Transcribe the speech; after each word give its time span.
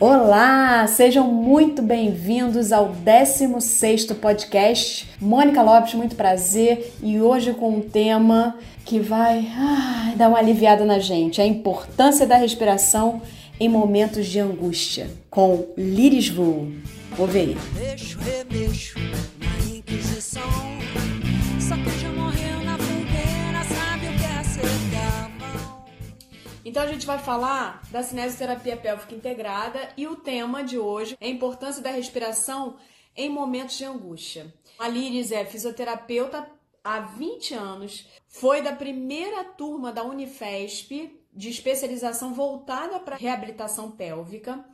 Olá, 0.00 0.86
sejam 0.86 1.30
muito 1.30 1.82
bem-vindos 1.82 2.72
ao 2.72 2.90
16º 3.04 4.14
podcast. 4.14 5.06
Mônica 5.20 5.60
Lopes, 5.60 5.92
muito 5.92 6.16
prazer, 6.16 6.94
e 7.02 7.20
hoje 7.20 7.52
com 7.52 7.68
um 7.68 7.80
tema 7.82 8.56
que 8.86 8.98
vai 8.98 9.46
ah, 9.54 10.14
dar 10.16 10.30
uma 10.30 10.38
aliviada 10.38 10.86
na 10.86 10.98
gente, 10.98 11.42
a 11.42 11.44
importância 11.44 12.26
da 12.26 12.36
respiração 12.36 13.20
em 13.60 13.68
momentos 13.68 14.26
de 14.26 14.40
angústia, 14.40 15.10
com 15.28 15.66
Liris 15.76 16.30
Vu. 16.30 16.72
Ouve 17.18 17.38
aí. 17.38 17.58
Deixo, 17.74 18.18
remexo, 18.20 18.98
na 19.38 19.76
Inquisição, 19.76 20.69
então 26.70 26.84
a 26.84 26.86
gente 26.86 27.04
vai 27.04 27.18
falar 27.18 27.82
da 27.90 28.00
cinesioterapia 28.00 28.76
pélvica 28.76 29.12
integrada 29.12 29.92
e 29.96 30.06
o 30.06 30.14
tema 30.14 30.62
de 30.62 30.78
hoje 30.78 31.16
é 31.20 31.26
a 31.26 31.28
importância 31.28 31.82
da 31.82 31.90
respiração 31.90 32.76
em 33.16 33.28
momentos 33.28 33.76
de 33.76 33.84
angústia. 33.84 34.54
A 34.78 34.86
Liris 34.86 35.32
é 35.32 35.44
fisioterapeuta 35.44 36.48
há 36.84 37.00
20 37.00 37.54
anos, 37.54 38.06
foi 38.28 38.62
da 38.62 38.70
primeira 38.72 39.42
turma 39.42 39.92
da 39.92 40.04
Unifesp 40.04 41.20
de 41.34 41.48
especialização 41.48 42.32
voltada 42.32 43.00
para 43.00 43.16
reabilitação 43.16 43.90
pélvica 43.90 44.64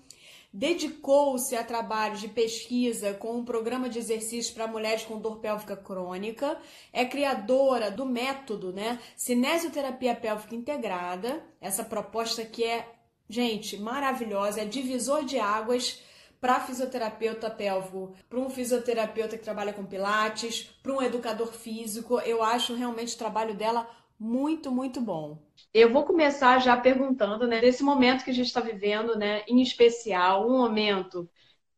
dedicou-se 0.57 1.55
a 1.55 1.63
trabalhos 1.63 2.19
de 2.19 2.29
pesquisa 2.29 3.13
com 3.13 3.37
um 3.37 3.45
programa 3.45 3.91
de 3.91 3.99
exercícios 3.99 4.51
para 4.51 4.67
mulheres 4.67 5.05
com 5.05 5.19
dor 5.19 5.37
pélvica 5.37 5.77
crônica, 5.77 6.59
é 6.95 7.05
criadora 7.05 7.91
do 7.91 8.07
método, 8.07 8.73
né, 8.73 8.99
Cinesioterapia 9.15 10.15
Pélvica 10.15 10.55
Integrada, 10.55 11.45
essa 11.61 11.85
proposta 11.85 12.43
que 12.43 12.65
é, 12.65 12.89
gente, 13.29 13.77
maravilhosa, 13.77 14.63
é 14.63 14.65
divisor 14.65 15.27
de 15.27 15.39
águas 15.39 16.03
para 16.41 16.61
fisioterapeuta 16.61 17.51
pélvico, 17.51 18.15
para 18.27 18.39
um 18.39 18.49
fisioterapeuta 18.49 19.37
que 19.37 19.45
trabalha 19.45 19.75
com 19.75 19.85
pilates, 19.85 20.63
para 20.83 20.93
um 20.93 21.03
educador 21.03 21.53
físico. 21.53 22.19
Eu 22.21 22.43
acho 22.43 22.75
realmente 22.75 23.15
o 23.15 23.19
trabalho 23.19 23.55
dela 23.55 23.87
muito, 24.19 24.71
muito 24.71 25.01
bom. 25.01 25.43
Eu 25.73 25.93
vou 25.93 26.05
começar 26.05 26.59
já 26.59 26.77
perguntando, 26.77 27.47
né, 27.47 27.61
momento 27.83 28.25
que 28.25 28.31
a 28.31 28.35
gente 28.35 28.47
está 28.47 28.61
vivendo, 28.61 29.17
né, 29.17 29.43
em 29.47 29.61
especial, 29.61 30.49
um 30.49 30.59
momento 30.59 31.29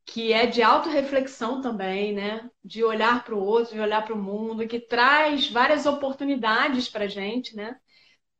que 0.07 0.33
é 0.33 0.47
de 0.47 0.63
autorreflexão 0.63 1.61
também, 1.61 2.15
né, 2.15 2.51
de 2.65 2.85
olhar 2.85 3.25
para 3.25 3.35
o 3.35 3.43
outro, 3.45 3.75
de 3.75 3.81
olhar 3.81 4.05
para 4.05 4.15
o 4.15 4.23
mundo, 4.23 4.67
que 4.69 4.81
traz 4.81 5.51
várias 5.51 5.87
oportunidades 5.87 6.89
para 6.89 7.05
a 7.05 7.09
gente, 7.09 7.57
né, 7.57 7.77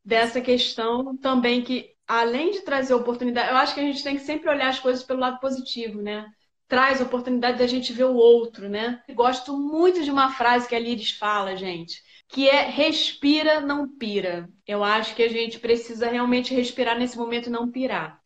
dessa 0.05 0.41
questão 0.41 1.17
também 1.19 1.63
que, 1.63 1.95
além 2.07 2.53
de 2.53 2.63
trazer 2.63 2.95
oportunidade, 2.95 3.51
eu 3.51 3.57
acho 3.57 3.75
que 3.75 3.81
a 3.81 3.85
gente 3.85 4.03
tem 4.03 4.17
que 4.17 4.23
sempre 4.23 4.49
olhar 4.51 4.69
as 4.69 4.81
coisas 4.81 5.03
pelo 5.05 5.21
lado 5.21 5.41
positivo, 5.41 6.03
né, 6.03 6.27
traz 6.69 7.01
oportunidade 7.01 7.59
da 7.59 7.67
gente 7.67 7.93
ver 7.93 8.05
o 8.05 8.15
outro, 8.15 8.69
né. 8.69 9.03
gosto 9.15 9.57
muito 9.57 10.03
de 10.03 10.11
uma 10.11 10.33
frase 10.33 10.69
que 10.69 10.75
a 10.75 10.81
Liris 10.81 11.13
fala, 11.13 11.57
gente, 11.57 12.03
que 12.29 12.49
é 12.49 12.69
respira, 12.69 13.61
não 13.61 13.89
pira. 13.89 14.49
Eu 14.67 14.85
acho 14.85 15.15
que 15.15 15.23
a 15.23 15.29
gente 15.29 15.59
precisa 15.59 16.09
realmente 16.09 16.55
respirar 16.55 16.99
nesse 16.99 17.17
momento 17.17 17.49
e 17.49 17.53
não 17.53 17.71
pirar. 17.71 18.21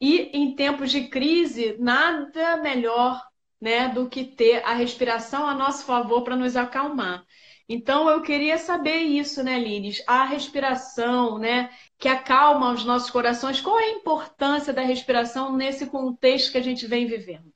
E 0.00 0.30
em 0.32 0.54
tempos 0.54 0.90
de 0.90 1.08
crise, 1.08 1.76
nada 1.78 2.56
melhor 2.58 3.20
né, 3.60 3.88
do 3.88 4.08
que 4.08 4.24
ter 4.24 4.64
a 4.64 4.72
respiração 4.72 5.46
a 5.46 5.54
nosso 5.54 5.84
favor 5.84 6.22
para 6.22 6.36
nos 6.36 6.56
acalmar. 6.56 7.24
Então 7.68 8.08
eu 8.08 8.22
queria 8.22 8.58
saber 8.58 8.96
isso, 8.98 9.42
né, 9.44 9.58
Liris? 9.58 10.02
A 10.06 10.24
respiração, 10.24 11.38
né, 11.38 11.70
que 11.98 12.08
acalma 12.08 12.72
os 12.72 12.84
nossos 12.84 13.10
corações. 13.10 13.60
Qual 13.60 13.78
é 13.78 13.84
a 13.84 13.92
importância 13.92 14.72
da 14.72 14.82
respiração 14.82 15.56
nesse 15.56 15.86
contexto 15.86 16.52
que 16.52 16.58
a 16.58 16.62
gente 16.62 16.86
vem 16.86 17.06
vivendo? 17.06 17.52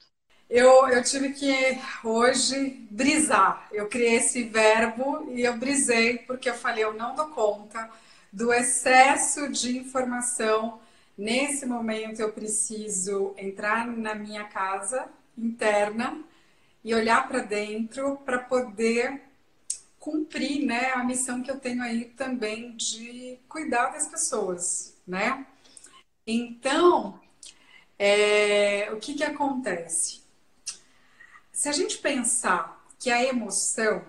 Eu, 0.48 0.88
eu 0.88 1.02
tive 1.02 1.32
que 1.32 1.80
hoje 2.02 2.86
brisar. 2.90 3.66
Eu 3.72 3.88
criei 3.88 4.16
esse 4.16 4.44
verbo 4.44 5.30
e 5.32 5.42
eu 5.42 5.56
brisei 5.56 6.18
porque 6.18 6.48
eu 6.48 6.54
falei, 6.54 6.84
eu 6.84 6.94
não 6.94 7.14
dou 7.14 7.28
conta 7.28 7.90
do 8.32 8.52
excesso 8.52 9.48
de 9.50 9.78
informação. 9.78 10.80
Nesse 11.16 11.66
momento 11.66 12.20
eu 12.20 12.32
preciso 12.32 13.34
entrar 13.38 13.86
na 13.86 14.14
minha 14.14 14.44
casa 14.44 15.08
interna 15.36 16.22
e 16.84 16.94
olhar 16.94 17.26
para 17.28 17.40
dentro 17.40 18.16
para 18.18 18.38
poder 18.38 19.22
cumprir, 19.98 20.66
né, 20.66 20.92
a 20.92 21.02
missão 21.02 21.42
que 21.42 21.50
eu 21.50 21.58
tenho 21.58 21.82
aí 21.82 22.06
também 22.06 22.76
de 22.76 23.38
cuidar 23.48 23.86
das 23.90 24.06
pessoas, 24.06 24.94
né? 25.06 25.46
Então, 26.26 27.18
é, 27.98 28.90
o 28.92 28.98
que 28.98 29.14
que 29.14 29.24
acontece? 29.24 30.23
Se 31.64 31.68
a 31.70 31.72
gente 31.72 31.96
pensar 31.96 32.84
que 32.98 33.10
a 33.10 33.24
emoção, 33.24 34.04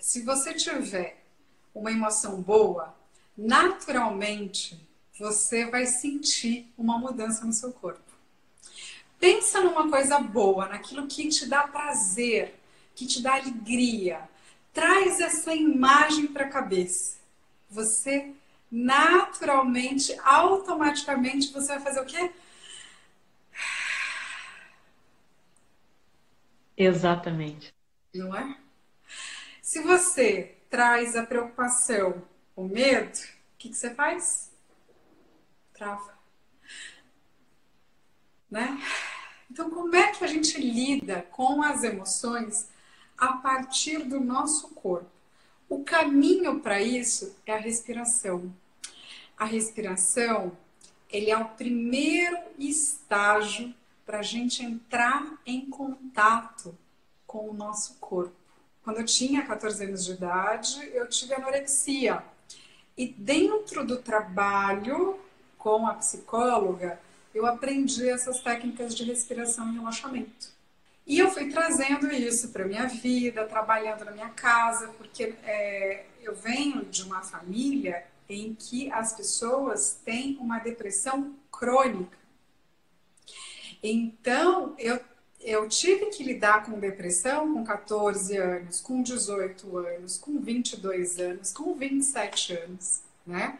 se 0.00 0.22
você 0.22 0.52
tiver 0.52 1.22
uma 1.72 1.92
emoção 1.92 2.42
boa, 2.42 2.92
naturalmente 3.38 4.76
você 5.16 5.64
vai 5.66 5.86
sentir 5.86 6.68
uma 6.76 6.98
mudança 6.98 7.44
no 7.44 7.52
seu 7.52 7.72
corpo. 7.72 8.12
Pensa 9.20 9.60
numa 9.60 9.88
coisa 9.88 10.18
boa, 10.18 10.66
naquilo 10.66 11.06
que 11.06 11.28
te 11.28 11.46
dá 11.46 11.68
prazer, 11.68 12.58
que 12.96 13.06
te 13.06 13.22
dá 13.22 13.34
alegria. 13.34 14.28
Traz 14.72 15.20
essa 15.20 15.54
imagem 15.54 16.26
para 16.26 16.46
a 16.46 16.50
cabeça. 16.50 17.14
Você 17.70 18.34
naturalmente, 18.72 20.18
automaticamente, 20.24 21.52
você 21.52 21.68
vai 21.74 21.80
fazer 21.80 22.00
o 22.00 22.04
quê? 22.04 22.32
Exatamente. 26.76 27.72
Não 28.14 28.34
é? 28.34 28.56
Se 29.62 29.80
você 29.82 30.56
traz 30.68 31.16
a 31.16 31.24
preocupação, 31.24 32.22
o 32.56 32.64
medo, 32.64 33.16
o 33.16 33.58
que, 33.58 33.68
que 33.68 33.74
você 33.74 33.94
faz? 33.94 34.52
Trava. 35.72 36.14
Né? 38.50 38.80
Então, 39.50 39.70
como 39.70 39.94
é 39.94 40.12
que 40.12 40.24
a 40.24 40.26
gente 40.26 40.60
lida 40.60 41.22
com 41.30 41.62
as 41.62 41.82
emoções 41.82 42.68
a 43.16 43.34
partir 43.34 43.98
do 44.04 44.20
nosso 44.20 44.70
corpo? 44.70 45.10
O 45.68 45.82
caminho 45.82 46.60
para 46.60 46.82
isso 46.82 47.36
é 47.46 47.52
a 47.52 47.58
respiração. 47.58 48.54
A 49.36 49.44
respiração, 49.44 50.56
ele 51.10 51.30
é 51.30 51.36
o 51.36 51.48
primeiro 51.50 52.38
estágio 52.58 53.74
para 54.04 54.18
a 54.18 54.22
gente 54.22 54.62
entrar 54.62 55.38
em 55.46 55.66
contato 55.66 56.76
com 57.26 57.48
o 57.48 57.54
nosso 57.54 57.94
corpo. 57.94 58.34
Quando 58.82 58.98
eu 58.98 59.04
tinha 59.04 59.46
14 59.46 59.84
anos 59.84 60.04
de 60.04 60.12
idade, 60.12 60.90
eu 60.92 61.08
tive 61.08 61.34
anorexia. 61.34 62.22
E 62.96 63.08
dentro 63.08 63.84
do 63.84 63.96
trabalho 63.96 65.18
com 65.56 65.86
a 65.86 65.94
psicóloga, 65.94 67.00
eu 67.34 67.46
aprendi 67.46 68.08
essas 68.08 68.40
técnicas 68.40 68.94
de 68.94 69.02
respiração 69.04 69.70
e 69.70 69.78
relaxamento. 69.78 70.54
E 71.06 71.18
eu 71.18 71.30
fui 71.30 71.50
trazendo 71.50 72.10
isso 72.12 72.50
para 72.50 72.64
minha 72.64 72.86
vida, 72.86 73.44
trabalhando 73.46 74.04
na 74.04 74.12
minha 74.12 74.30
casa, 74.30 74.88
porque 74.96 75.34
é, 75.44 76.04
eu 76.22 76.34
venho 76.34 76.84
de 76.84 77.02
uma 77.02 77.22
família 77.22 78.04
em 78.28 78.54
que 78.54 78.90
as 78.90 79.12
pessoas 79.12 79.98
têm 80.04 80.38
uma 80.40 80.58
depressão 80.58 81.34
crônica. 81.50 82.16
Então, 83.86 84.74
eu, 84.78 84.98
eu 85.42 85.68
tive 85.68 86.06
que 86.06 86.24
lidar 86.24 86.64
com 86.64 86.80
depressão 86.80 87.52
com 87.52 87.62
14 87.62 88.34
anos, 88.34 88.80
com 88.80 89.02
18 89.02 89.76
anos, 89.76 90.16
com 90.16 90.40
22 90.40 91.20
anos, 91.20 91.52
com 91.52 91.74
27 91.74 92.54
anos, 92.54 93.02
né? 93.26 93.58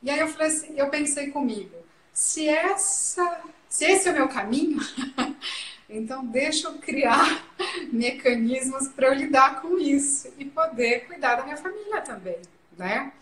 E 0.00 0.08
aí 0.08 0.20
eu 0.20 0.28
falei 0.28 0.46
assim, 0.46 0.78
eu 0.78 0.88
pensei 0.88 1.32
comigo, 1.32 1.74
se 2.12 2.46
essa, 2.48 3.40
se 3.68 3.84
esse 3.84 4.08
é 4.08 4.12
o 4.12 4.14
meu 4.14 4.28
caminho, 4.28 4.78
então 5.90 6.24
deixa 6.24 6.68
eu 6.68 6.78
criar 6.78 7.44
mecanismos 7.90 8.86
para 8.86 9.08
eu 9.08 9.14
lidar 9.14 9.60
com 9.62 9.80
isso 9.80 10.32
e 10.38 10.44
poder 10.44 11.08
cuidar 11.08 11.34
da 11.34 11.42
minha 11.42 11.56
família 11.56 12.02
também, 12.02 12.38
né? 12.78 13.12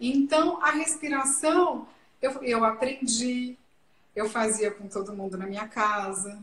Então 0.00 0.62
a 0.62 0.70
respiração 0.70 1.88
eu, 2.22 2.44
eu 2.44 2.64
aprendi, 2.64 3.58
eu 4.14 4.28
fazia 4.28 4.70
com 4.70 4.86
todo 4.88 5.14
mundo 5.14 5.36
na 5.36 5.46
minha 5.46 5.66
casa, 5.66 6.42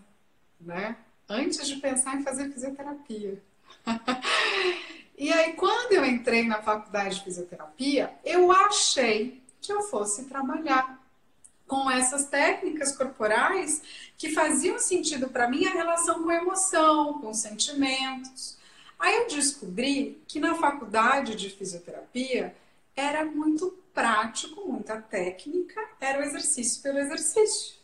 né? 0.60 0.98
Antes 1.28 1.68
de 1.68 1.78
pensar 1.78 2.16
em 2.16 2.24
fazer 2.24 2.52
fisioterapia. 2.52 3.42
e 5.18 5.32
aí, 5.32 5.54
quando 5.54 5.94
eu 5.94 6.06
entrei 6.06 6.46
na 6.46 6.62
faculdade 6.62 7.16
de 7.16 7.24
fisioterapia, 7.24 8.14
eu 8.26 8.52
achei 8.52 9.42
que 9.62 9.72
eu 9.72 9.82
fosse 9.84 10.26
trabalhar 10.26 11.00
com 11.68 11.90
essas 11.90 12.26
técnicas 12.26 12.96
corporais 12.98 13.82
que 14.18 14.32
faziam 14.32 14.78
sentido 14.78 15.30
para 15.30 15.48
mim 15.48 15.66
a 15.66 15.72
relação 15.72 16.22
com 16.24 16.30
a 16.30 16.36
emoção, 16.36 17.22
com 17.22 17.34
sentimentos. 17.34 18.58
Aí 19.00 19.16
eu 19.16 19.28
descobri 19.28 20.22
que 20.28 20.40
na 20.40 20.56
faculdade 20.56 21.34
de 21.34 21.50
fisioterapia 21.50 22.54
era 22.96 23.26
muito 23.26 23.72
prático, 23.94 24.68
muita 24.68 25.02
técnica, 25.02 25.82
era 26.00 26.20
o 26.20 26.24
exercício 26.24 26.82
pelo 26.82 27.00
exercício. 27.00 27.76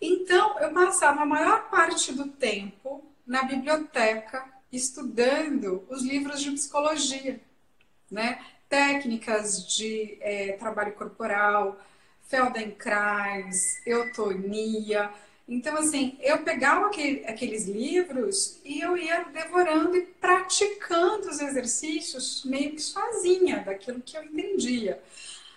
Então, 0.00 0.58
eu 0.60 0.72
passava 0.72 1.22
a 1.22 1.26
maior 1.26 1.68
parte 1.68 2.12
do 2.12 2.28
tempo 2.28 3.04
na 3.26 3.42
biblioteca 3.42 4.44
estudando 4.72 5.84
os 5.90 6.02
livros 6.02 6.40
de 6.40 6.50
psicologia, 6.52 7.40
né? 8.10 8.44
Técnicas 8.68 9.66
de 9.66 10.16
é, 10.20 10.52
trabalho 10.52 10.92
corporal, 10.92 11.78
Feldenkrais, 12.22 13.82
eutonia. 13.84 15.12
Então, 15.50 15.76
assim, 15.76 16.16
eu 16.20 16.44
pegava 16.44 16.86
aquele, 16.86 17.26
aqueles 17.26 17.66
livros 17.66 18.60
e 18.64 18.80
eu 18.80 18.96
ia 18.96 19.24
devorando 19.24 19.96
e 19.96 20.02
praticando 20.02 21.28
os 21.28 21.40
exercícios 21.40 22.44
meio 22.44 22.70
que 22.70 22.80
sozinha, 22.80 23.58
daquilo 23.58 24.00
que 24.00 24.16
eu 24.16 24.22
entendia. 24.22 25.02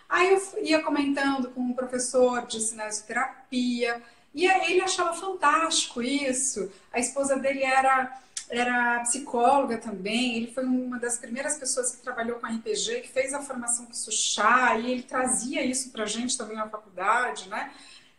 Aí 0.09 0.33
eu 0.33 0.63
ia 0.63 0.81
comentando 0.81 1.51
com 1.51 1.61
um 1.61 1.73
professor 1.73 2.47
de 2.47 2.59
cinesioterapia, 2.59 4.01
e 4.33 4.47
ele 4.47 4.81
achava 4.81 5.13
fantástico 5.13 6.01
isso. 6.01 6.71
A 6.91 6.99
esposa 6.99 7.35
dele 7.37 7.63
era 7.63 8.19
era 8.49 8.99
psicóloga 8.99 9.77
também, 9.77 10.35
ele 10.35 10.51
foi 10.51 10.63
uma 10.63 10.99
das 10.99 11.17
primeiras 11.17 11.57
pessoas 11.57 11.95
que 11.95 12.01
trabalhou 12.01 12.39
com 12.39 12.45
RPG, 12.45 13.01
que 13.01 13.09
fez 13.09 13.33
a 13.33 13.41
formação 13.41 13.85
com 13.85 13.93
Suchá, 13.93 14.77
e 14.77 14.91
ele 14.91 15.03
trazia 15.03 15.63
isso 15.63 15.91
para 15.91 16.03
a 16.03 16.07
gente 16.07 16.37
também 16.37 16.55
na 16.55 16.69
faculdade, 16.69 17.49
né? 17.49 17.71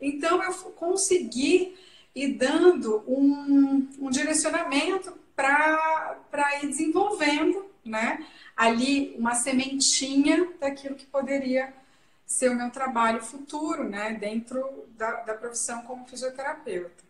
Então 0.05 0.43
eu 0.43 0.53
consegui 0.73 1.77
ir 2.15 2.35
dando 2.35 3.03
um, 3.09 3.89
um 3.99 4.11
direcionamento 4.11 5.13
para 5.35 6.19
ir 6.63 6.69
desenvolvendo, 6.69 7.65
né? 7.85 8.25
Ali 8.57 9.17
uma 9.19 9.35
sementinha 9.35 10.49
daquilo 10.61 10.95
que 10.95 11.07
poderia 11.07 11.73
ser 12.27 12.51
o 12.51 12.55
meu 12.55 12.71
trabalho 12.71 13.23
futuro, 13.23 13.89
né? 13.89 14.13
Dentro 14.13 14.87
da, 14.97 15.23
da 15.23 15.35
profissão 15.35 15.83
como 15.83 16.07
fisioterapeuta. 16.07 17.03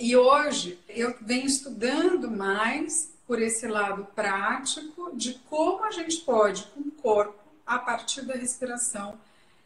E 0.00 0.16
hoje 0.16 0.78
eu 0.88 1.14
venho 1.20 1.46
estudando 1.46 2.30
mais 2.30 3.12
por 3.26 3.42
esse 3.42 3.66
lado 3.66 4.06
prático 4.14 5.14
de 5.14 5.34
como 5.50 5.84
a 5.84 5.90
gente 5.90 6.18
pode, 6.22 6.64
com 6.74 6.80
o 6.80 6.90
corpo, 6.92 7.38
a 7.66 7.78
partir 7.78 8.22
da 8.22 8.34
respiração, 8.34 9.18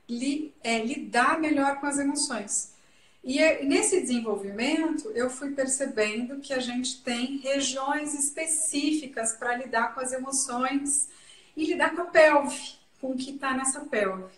li, 0.09 0.53
é, 0.63 0.79
lidar 0.85 1.39
melhor 1.39 1.79
com 1.79 1.87
as 1.87 1.99
emoções. 1.99 2.72
E 3.25 3.39
é, 3.39 3.65
nesse 3.65 4.01
desenvolvimento, 4.01 5.11
eu 5.15 5.31
fui 5.31 5.53
percebendo 5.53 6.41
que 6.41 6.53
a 6.53 6.59
gente 6.59 7.03
tem 7.03 7.37
regiões 7.39 8.15
específicas 8.15 9.35
para 9.35 9.57
lidar 9.57 9.95
com 9.95 10.01
as 10.01 10.13
emoções 10.13 11.09
e 11.57 11.67
lidar 11.67 11.95
com 11.95 12.03
a 12.03 12.07
pelve, 12.07 12.75
com 13.01 13.13
o 13.13 13.17
que 13.17 13.31
está 13.31 13.55
nessa 13.55 13.81
pelve. 13.81 14.35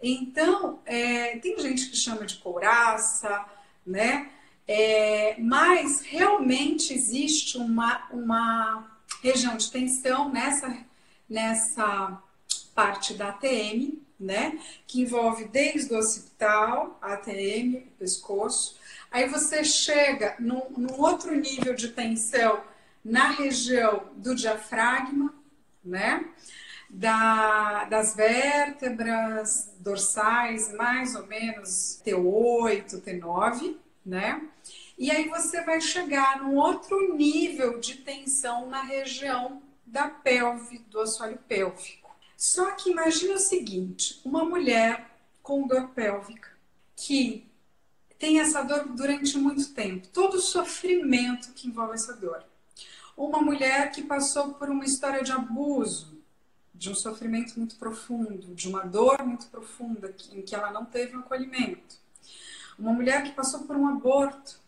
Então, 0.00 0.80
é, 0.84 1.38
tem 1.38 1.58
gente 1.58 1.88
que 1.90 1.96
chama 1.96 2.26
de 2.26 2.36
couraça, 2.36 3.46
né? 3.86 4.30
É, 4.66 5.36
mas 5.38 6.02
realmente 6.02 6.92
existe 6.92 7.56
uma, 7.56 8.06
uma 8.10 9.00
região 9.22 9.56
de 9.56 9.70
tensão 9.70 10.28
nessa, 10.28 10.84
nessa 11.28 12.22
parte 12.74 13.14
da 13.14 13.30
ATM, 13.30 13.98
né? 14.18 14.58
Que 14.86 15.02
envolve 15.02 15.44
desde 15.46 15.94
o 15.94 15.98
occipital, 15.98 16.98
ATM, 17.00 17.86
pescoço. 17.98 18.78
Aí 19.10 19.28
você 19.28 19.64
chega 19.64 20.36
num, 20.38 20.70
num 20.76 21.00
outro 21.00 21.34
nível 21.34 21.74
de 21.74 21.88
tensão 21.88 22.62
na 23.04 23.30
região 23.30 24.04
do 24.16 24.34
diafragma, 24.34 25.34
né? 25.84 26.24
Da, 26.90 27.84
das 27.84 28.16
vértebras 28.16 29.74
dorsais, 29.78 30.72
mais 30.74 31.14
ou 31.14 31.26
menos 31.26 32.02
T8, 32.04 33.02
T9, 33.02 33.76
né? 34.04 34.42
E 34.98 35.10
aí 35.10 35.28
você 35.28 35.62
vai 35.62 35.80
chegar 35.80 36.42
num 36.42 36.56
outro 36.56 37.14
nível 37.14 37.78
de 37.78 37.96
tensão 37.96 38.68
na 38.68 38.82
região 38.82 39.62
da 39.86 40.08
pelve, 40.08 40.78
do 40.90 41.00
assoalho 41.00 41.38
pélvico. 41.46 42.07
Só 42.38 42.70
que 42.70 42.90
imagina 42.90 43.34
o 43.34 43.38
seguinte: 43.38 44.20
uma 44.24 44.44
mulher 44.44 45.10
com 45.42 45.66
dor 45.66 45.88
pélvica 45.88 46.56
que 46.94 47.44
tem 48.16 48.38
essa 48.38 48.62
dor 48.62 48.86
durante 48.88 49.36
muito 49.36 49.74
tempo, 49.74 50.06
todo 50.08 50.34
o 50.34 50.40
sofrimento 50.40 51.52
que 51.52 51.66
envolve 51.66 51.94
essa 51.94 52.14
dor. 52.14 52.44
Uma 53.16 53.42
mulher 53.42 53.90
que 53.90 54.02
passou 54.04 54.54
por 54.54 54.70
uma 54.70 54.84
história 54.84 55.24
de 55.24 55.32
abuso, 55.32 56.16
de 56.72 56.88
um 56.88 56.94
sofrimento 56.94 57.58
muito 57.58 57.74
profundo, 57.74 58.54
de 58.54 58.68
uma 58.68 58.84
dor 58.84 59.24
muito 59.24 59.48
profunda 59.48 60.14
em 60.32 60.40
que 60.40 60.54
ela 60.54 60.70
não 60.70 60.84
teve 60.84 61.16
um 61.16 61.20
acolhimento. 61.20 61.96
Uma 62.78 62.92
mulher 62.92 63.24
que 63.24 63.32
passou 63.32 63.64
por 63.64 63.76
um 63.76 63.88
aborto, 63.88 64.60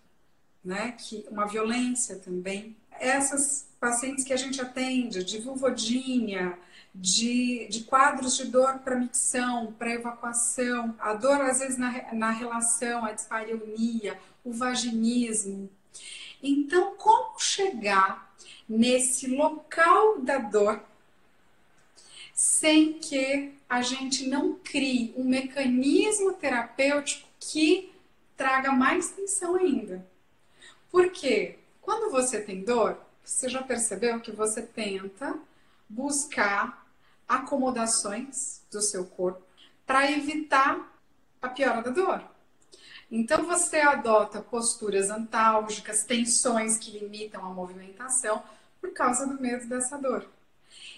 né? 0.64 0.93
Que 0.93 1.25
uma 1.31 1.46
violência 1.46 2.19
também. 2.19 2.76
Essas 2.90 3.69
pacientes 3.78 4.25
que 4.25 4.32
a 4.32 4.37
gente 4.37 4.61
atende 4.61 5.23
de 5.23 5.38
vulvodínia, 5.38 6.58
de, 6.94 7.66
de 7.69 7.84
quadros 7.84 8.37
de 8.37 8.46
dor 8.46 8.78
para 8.81 8.96
micção, 8.96 9.72
para 9.78 9.94
evacuação, 9.94 10.94
a 10.98 11.14
dor 11.14 11.40
às 11.40 11.60
vezes 11.60 11.78
na, 11.78 12.12
na 12.12 12.31
relação, 12.31 13.04
a 13.04 13.12
dispareunia, 13.12 14.19
o 14.44 14.52
vaginismo. 14.52 15.70
Então, 16.42 16.94
como 16.96 17.38
chegar 17.38 18.34
nesse 18.69 19.26
local 19.26 20.20
da 20.20 20.38
dor 20.38 20.82
sem 22.32 22.94
que 22.94 23.52
a 23.69 23.82
gente 23.82 24.26
não 24.26 24.54
crie 24.54 25.12
um 25.16 25.25
mecanismo 25.25 26.32
terapêutico 26.32 27.28
que 27.38 27.92
traga 28.37 28.72
mais 28.72 29.10
tensão 29.10 29.56
ainda? 29.56 30.06
Porque 30.90 31.58
quando 31.82 32.10
você 32.10 32.40
tem 32.40 32.62
dor, 32.62 32.98
você 33.22 33.48
já 33.48 33.62
percebeu 33.62 34.20
que 34.20 34.32
você 34.32 34.62
tenta 34.62 35.38
buscar 35.88 36.80
acomodações 37.31 38.62
do 38.71 38.82
seu 38.82 39.05
corpo 39.05 39.43
para 39.87 40.11
evitar 40.11 40.93
a 41.41 41.49
piora 41.49 41.82
da 41.82 41.91
dor. 41.91 42.23
Então 43.11 43.44
você 43.44 43.81
adota 43.81 44.41
posturas 44.41 45.11
antálgicas, 45.11 46.05
tensões 46.05 46.79
que 46.79 46.99
limitam 46.99 47.44
a 47.44 47.49
movimentação 47.49 48.43
por 48.81 48.93
causa 48.93 49.27
do 49.27 49.41
medo 49.41 49.67
dessa 49.67 49.97
dor. 49.97 50.27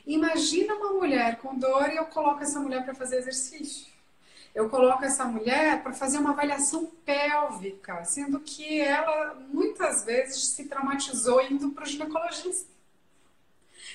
Imagina 0.06 0.75
uma 0.75 0.93
mulher 0.93 1.37
com 1.37 1.58
dor 1.58 1.88
e 1.90 1.96
eu 1.96 2.06
coloco 2.06 2.43
essa 2.43 2.58
mulher 2.58 2.85
para 2.85 2.94
fazer 2.94 3.19
exercício 3.19 3.93
eu 4.55 4.69
coloco 4.69 5.05
essa 5.05 5.25
mulher 5.25 5.82
para 5.82 5.93
fazer 5.93 6.18
uma 6.18 6.30
avaliação 6.30 6.87
pélvica, 7.06 8.04
sendo 8.04 8.38
que 8.40 8.80
ela 8.80 9.35
muitas 9.35 10.04
vezes 10.04 10.49
se 10.49 10.64
traumatizou 10.64 11.40
indo 11.40 11.71
para 11.71 11.85
o 11.85 11.87
ginecologista. 11.87 12.71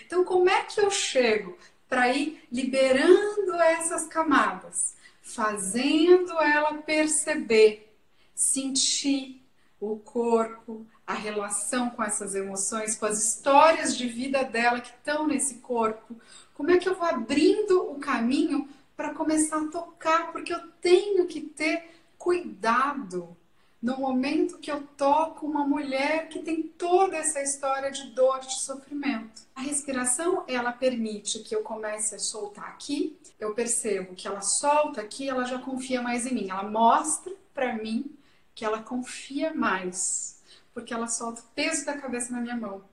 Então, 0.06 0.24
como 0.24 0.50
é 0.50 0.64
que 0.64 0.80
eu 0.82 0.90
chego 0.90 1.58
para 1.90 2.14
ir 2.14 2.44
liberando 2.52 3.54
essas 3.56 4.06
camadas, 4.08 4.96
fazendo 5.22 6.32
ela 6.42 6.76
perceber, 6.76 7.94
sentir 8.36 9.42
o 9.80 9.98
corpo, 9.98 10.86
a 11.06 11.14
relação 11.14 11.90
com 11.90 12.04
essas 12.04 12.36
emoções, 12.36 12.96
com 12.96 13.06
as 13.06 13.24
histórias 13.24 13.96
de 13.96 14.08
vida 14.08 14.44
dela 14.44 14.82
que 14.82 14.90
estão 14.90 15.26
nesse 15.28 15.56
corpo? 15.56 16.16
Como 16.54 16.72
é 16.72 16.78
que 16.78 16.90
eu 16.90 16.96
vou 16.96 17.08
abrindo 17.08 17.92
o 17.92 18.00
caminho 18.00 18.68
para 18.96 19.14
começar 19.14 19.62
a 19.62 19.68
tocar, 19.68 20.32
porque 20.32 20.54
eu 20.54 20.60
tenho 20.82 21.28
que 21.28 21.40
ter 21.42 21.92
cuidado 22.18 23.38
no 23.82 23.98
momento 23.98 24.58
que 24.58 24.72
eu 24.72 24.82
toco 24.98 25.46
uma 25.46 25.66
mulher 25.66 26.30
que 26.30 26.40
tem 26.40 26.64
toda 26.64 27.16
essa 27.16 27.42
história 27.42 27.92
de 27.92 28.10
dor, 28.12 28.40
de 28.40 28.60
sofrimento. 28.62 29.44
A 29.56 29.62
respiração, 29.62 30.44
ela 30.48 30.72
permite 30.72 31.40
que 31.40 31.56
eu 31.56 31.62
comece 31.62 32.16
a 32.16 32.20
soltar 32.20 32.70
aqui, 32.70 33.18
eu 33.40 33.54
percebo 33.54 34.16
que 34.16 34.28
ela 34.28 34.42
solta 34.42 35.02
aqui, 35.02 35.30
ela 35.30 35.46
já 35.46 35.60
confia 35.60 36.02
mais 36.02 36.26
em 36.26 36.34
mim. 36.34 36.50
Ela 36.50 36.64
mostra 36.64 37.32
para 37.54 37.76
mim 37.76 38.18
que 38.56 38.66
ela 38.66 38.82
confia 38.82 39.54
mais, 39.54 40.42
porque 40.74 40.94
ela 40.94 41.08
solta 41.08 41.42
o 41.42 41.46
peso 41.54 41.86
da 41.86 41.98
cabeça 41.98 42.32
na 42.32 42.42
minha 42.42 42.56
mão. 42.56 42.84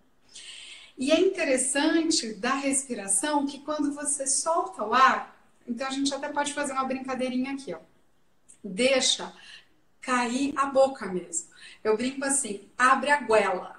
E 0.96 1.10
é 1.10 1.18
interessante 1.18 2.34
da 2.34 2.54
respiração 2.54 3.46
que 3.46 3.60
quando 3.60 3.92
você 3.92 4.26
solta 4.26 4.84
o 4.84 4.92
ar, 4.92 5.34
então 5.66 5.88
a 5.88 5.90
gente 5.90 6.14
até 6.14 6.28
pode 6.28 6.52
fazer 6.52 6.72
uma 6.72 6.84
brincadeirinha 6.84 7.54
aqui, 7.54 7.74
ó. 7.74 7.78
Deixa 8.62 9.32
cair 10.04 10.52
a 10.56 10.66
boca 10.66 11.06
mesmo. 11.06 11.48
Eu 11.82 11.96
brinco 11.96 12.24
assim, 12.24 12.68
abre 12.78 13.10
a 13.10 13.20
goela. 13.20 13.76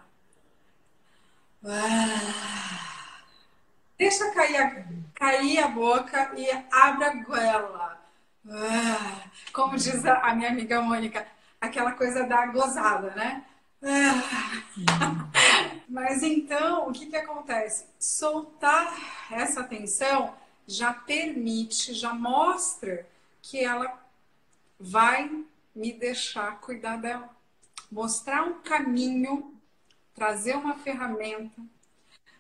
Ah. 1.64 3.22
Deixa 3.98 4.32
cair 4.32 4.58
a, 4.58 4.86
cair 5.14 5.60
a 5.60 5.68
boca 5.68 6.32
e 6.36 6.50
abre 6.72 7.06
a 7.06 7.14
goela. 7.24 8.02
Ah. 8.50 9.24
Como 9.54 9.76
diz 9.76 10.04
a 10.06 10.34
minha 10.36 10.50
amiga 10.50 10.82
Mônica, 10.82 11.26
aquela 11.62 11.92
coisa 11.94 12.24
da 12.24 12.48
gozada, 12.48 13.12
né? 13.16 13.46
Ah. 13.84 15.30
Mas 15.88 16.24
então, 16.24 16.90
o 16.90 16.92
que, 16.92 17.06
que 17.06 17.16
acontece? 17.16 17.86
Soltar 18.00 18.94
essa 19.32 19.64
tensão 19.64 20.34
já 20.68 20.92
permite, 20.92 21.94
já 21.94 22.14
mostra 22.14 23.08
que 23.42 23.64
ela 23.64 24.04
vai 24.80 25.46
me 25.76 25.92
deixar 25.94 26.60
cuidar 26.62 26.98
dela. 26.98 27.30
mostrar 27.92 28.44
um 28.44 28.62
caminho, 28.62 29.54
trazer 30.14 30.56
uma 30.56 30.76
ferramenta, 30.76 31.62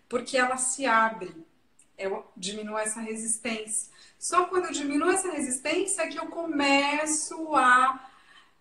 porque 0.09 0.37
ela 0.37 0.57
se 0.57 0.85
abre, 0.85 1.35
eu 1.97 2.25
diminuo 2.35 2.77
essa 2.77 2.99
resistência. 2.99 3.91
Só 4.17 4.45
quando 4.45 4.65
eu 4.65 4.71
diminuo 4.71 5.11
essa 5.11 5.31
resistência 5.31 6.03
é 6.03 6.07
que 6.07 6.17
eu 6.19 6.27
começo 6.27 7.55
a 7.55 8.09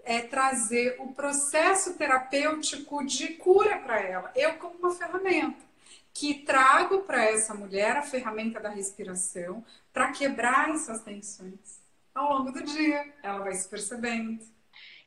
é, 0.04 0.20
trazer 0.20 0.96
o 1.00 1.12
processo 1.12 1.94
terapêutico 1.94 3.04
de 3.04 3.28
cura 3.34 3.78
para 3.78 4.00
ela, 4.00 4.32
eu 4.36 4.54
como 4.58 4.78
uma 4.78 4.94
ferramenta 4.94 5.64
que 6.12 6.34
trago 6.34 7.00
para 7.00 7.24
essa 7.24 7.54
mulher 7.54 7.96
a 7.96 8.02
ferramenta 8.02 8.60
da 8.60 8.68
respiração 8.68 9.64
para 9.92 10.12
quebrar 10.12 10.70
essas 10.70 11.02
tensões. 11.02 11.82
Ao 12.14 12.38
longo 12.38 12.52
do 12.52 12.62
dia, 12.62 13.12
ela 13.20 13.40
vai 13.40 13.54
se 13.54 13.68
percebendo. 13.68 14.53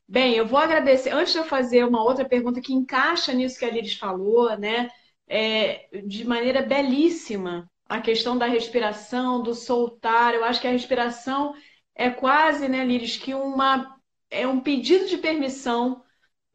Bem, 0.07 0.35
eu 0.35 0.47
vou 0.47 0.57
agradecer. 0.59 1.09
Antes 1.11 1.33
de 1.33 1.39
eu 1.39 1.43
fazer 1.45 1.83
uma 1.85 2.03
outra 2.03 2.27
pergunta 2.27 2.61
que 2.61 2.73
encaixa 2.73 3.33
nisso 3.33 3.59
que 3.59 3.65
a 3.65 3.69
Liris 3.69 3.95
falou, 3.95 4.57
né? 4.57 4.89
É, 5.27 5.87
de 6.05 6.25
maneira 6.25 6.61
belíssima, 6.61 7.69
a 7.85 7.99
questão 8.01 8.37
da 8.37 8.45
respiração, 8.45 9.43
do 9.43 9.53
soltar. 9.53 10.33
Eu 10.33 10.43
acho 10.45 10.61
que 10.61 10.67
a 10.67 10.71
respiração 10.71 11.53
é 11.95 12.09
quase, 12.09 12.67
né, 12.69 12.85
Liris, 12.85 13.17
que 13.17 13.33
uma 13.33 13.97
é 14.29 14.47
um 14.47 14.59
pedido 14.61 15.07
de 15.07 15.17
permissão, 15.17 16.01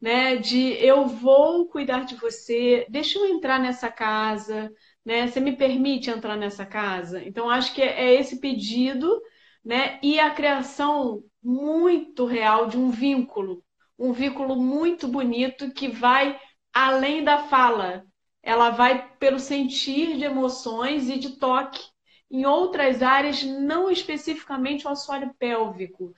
né, 0.01 0.37
de 0.37 0.73
eu 0.83 1.07
vou 1.07 1.67
cuidar 1.67 2.05
de 2.05 2.15
você, 2.15 2.85
deixa 2.89 3.19
eu 3.19 3.27
entrar 3.27 3.59
nessa 3.59 3.91
casa, 3.91 4.71
né? 5.05 5.27
Você 5.27 5.39
me 5.39 5.55
permite 5.57 6.09
entrar 6.09 6.35
nessa 6.37 6.65
casa? 6.65 7.23
Então 7.23 7.49
acho 7.49 7.73
que 7.73 7.81
é 7.81 8.13
esse 8.15 8.39
pedido, 8.39 9.21
né, 9.65 9.99
e 10.03 10.19
a 10.19 10.31
criação 10.31 11.23
muito 11.43 12.25
real 12.25 12.67
de 12.67 12.77
um 12.77 12.89
vínculo, 12.89 13.63
um 13.97 14.13
vínculo 14.13 14.55
muito 14.55 15.07
bonito 15.07 15.71
que 15.71 15.87
vai 15.87 16.39
além 16.73 17.23
da 17.23 17.39
fala, 17.47 18.05
ela 18.41 18.69
vai 18.71 19.09
pelo 19.17 19.39
sentir 19.39 20.17
de 20.17 20.25
emoções 20.25 21.09
e 21.09 21.17
de 21.19 21.37
toque 21.37 21.81
em 22.31 22.45
outras 22.45 23.03
áreas, 23.03 23.43
não 23.43 23.91
especificamente 23.91 24.87
o 24.87 24.89
assoalho 24.89 25.33
pélvico. 25.37 26.13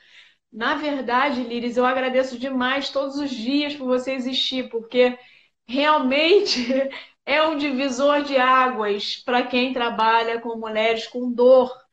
Na 0.51 0.75
verdade, 0.75 1.43
Liris, 1.43 1.77
eu 1.77 1.85
agradeço 1.85 2.39
demais 2.39 2.89
todos 2.89 3.17
os 3.17 3.29
dias 3.29 3.75
por 3.75 3.85
você 3.87 4.13
existir, 4.13 4.69
porque 4.69 5.17
realmente 5.67 6.67
é 7.25 7.43
um 7.43 7.57
divisor 7.57 8.23
de 8.23 8.37
águas 8.37 9.17
para 9.17 9.45
quem 9.45 9.73
trabalha 9.73 10.39
com 10.39 10.57
mulheres 10.57 11.07
com 11.07 11.31
dor 11.31 11.84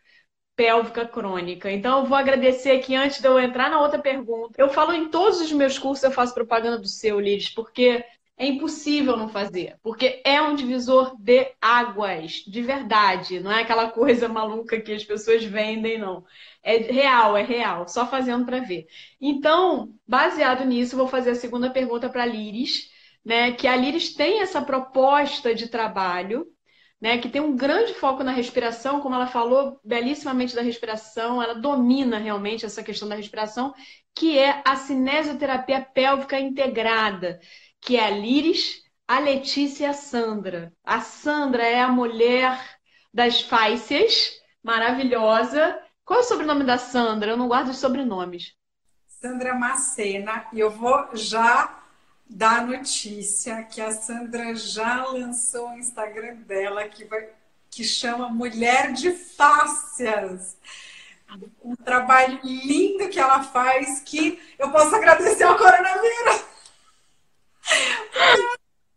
pélvica 0.57 1.07
crônica. 1.07 1.71
Então, 1.71 2.01
eu 2.01 2.07
vou 2.07 2.17
agradecer 2.17 2.73
aqui 2.73 2.95
antes 2.95 3.21
de 3.21 3.27
eu 3.29 3.39
entrar 3.41 3.71
na 3.71 3.81
outra 3.81 3.99
pergunta. 4.01 4.55
Eu 4.59 4.69
falo 4.69 4.93
em 4.93 5.09
todos 5.09 5.41
os 5.41 5.53
meus 5.53 5.79
cursos, 5.79 6.05
eu 6.05 6.11
faço 6.11 6.35
propaganda 6.35 6.79
do 6.79 6.89
seu, 6.89 7.19
Liris, 7.21 7.49
porque 7.49 8.05
é 8.37 8.47
impossível 8.47 9.17
não 9.17 9.29
fazer, 9.29 9.79
porque 9.83 10.21
é 10.25 10.41
um 10.43 10.55
divisor 10.55 11.15
de 11.19 11.53
águas, 11.61 12.33
de 12.47 12.61
verdade. 12.63 13.41
Não 13.41 13.53
é 13.53 13.63
aquela 13.63 13.91
coisa 13.91 14.29
maluca 14.29 14.81
que 14.81 14.93
as 14.93 15.05
pessoas 15.05 15.45
vendem, 15.45 15.99
não. 15.99 16.25
É 16.63 16.77
real, 16.79 17.37
é 17.37 17.43
real, 17.43 17.87
só 17.89 18.07
fazendo 18.07 18.45
para 18.45 18.61
ver. 18.61 18.87
Então, 19.21 19.95
baseado 20.07 20.65
nisso, 20.65 20.97
vou 20.97 21.07
fazer 21.09 21.31
a 21.31 21.35
segunda 21.35 21.71
pergunta 21.71 22.09
para 22.09 22.23
a 22.25 22.27
Liris, 22.27 22.91
né? 23.25 23.53
Que 23.53 23.67
a 23.69 23.77
Liris 23.77 24.15
tem 24.15 24.41
essa 24.41 24.61
proposta 24.63 25.55
de 25.55 25.69
trabalho, 25.69 26.47
né? 27.03 27.19
Que 27.19 27.29
tem 27.29 27.43
um 27.43 27.55
grande 27.55 27.93
foco 27.95 28.25
na 28.25 28.33
respiração, 28.33 29.01
como 29.01 29.15
ela 29.15 29.27
falou 29.27 29.79
belíssimamente 29.85 30.55
da 30.55 30.63
respiração, 30.63 31.43
ela 31.43 31.55
domina 31.55 32.17
realmente 32.19 32.65
essa 32.65 32.83
questão 32.83 33.07
da 33.09 33.17
respiração, 33.17 33.75
que 34.15 34.39
é 34.39 34.63
a 34.65 34.77
cinesioterapia 34.77 35.83
pélvica 35.83 36.41
integrada 36.41 37.39
que 37.83 37.97
é 37.97 38.07
a 38.07 38.11
Liris, 38.11 38.81
a 39.07 39.19
Letícia 39.19 39.85
e 39.85 39.91
a 39.91 39.93
Sandra. 39.93 40.73
A 40.85 41.01
Sandra 41.01 41.65
é 41.65 41.81
a 41.81 41.89
mulher 41.89 42.59
das 43.13 43.43
fácias, 43.43 44.31
maravilhosa. 44.63 45.79
Qual 46.05 46.21
é 46.21 46.23
o 46.23 46.25
sobrenome 46.25 46.65
da 46.65 46.79
Sandra? 46.79 47.33
Eu 47.33 47.37
não 47.37 47.49
guardo 47.49 47.69
os 47.69 47.79
sobrenomes. 47.79 48.55
Sandra 49.07 49.55
Macena, 49.55 50.47
e 50.53 50.61
eu 50.61 50.71
vou 50.71 51.11
já 51.15 51.82
dar 52.29 52.61
a 52.61 52.67
notícia 52.67 53.63
que 53.65 53.81
a 53.81 53.93
Sandra 53.93 54.55
já 54.55 55.05
lançou 55.07 55.71
o 55.71 55.79
Instagram 55.79 56.37
dela, 56.43 56.89
que, 56.89 57.05
vai, 57.05 57.29
que 57.71 57.85
chama 57.85 58.29
Mulher 58.29 58.93
de 58.93 59.13
Fácias. 59.13 60.57
Um 61.63 61.75
trabalho 61.75 62.41
lindo 62.43 63.09
que 63.09 63.19
ela 63.19 63.43
faz, 63.43 64.01
que 64.01 64.41
eu 64.59 64.71
posso 64.71 64.95
agradecer 64.95 65.45
ao 65.45 65.57
coronavírus. 65.57 66.45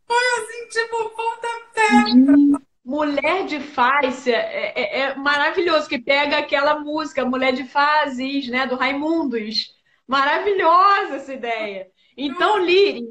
Foi 0.08 0.26
assim, 0.38 0.68
tipo, 0.70 1.10
pontapé. 1.10 2.66
Mulher 2.84 3.46
de 3.48 3.60
face 3.60 4.32
é, 4.32 4.74
é, 4.76 5.00
é, 5.00 5.16
maravilhoso, 5.16 5.90
que 5.90 5.98
pega 5.98 6.38
aquela 6.38 6.80
música 6.80 7.26
Mulher 7.26 7.54
de 7.54 7.64
Fases, 7.64 8.48
né, 8.48 8.68
do 8.68 8.76
Raimundos. 8.76 9.74
Maravilhosa 10.08 11.16
essa 11.16 11.34
ideia. 11.34 11.90
Então, 12.18 12.58
Liri, 12.58 13.06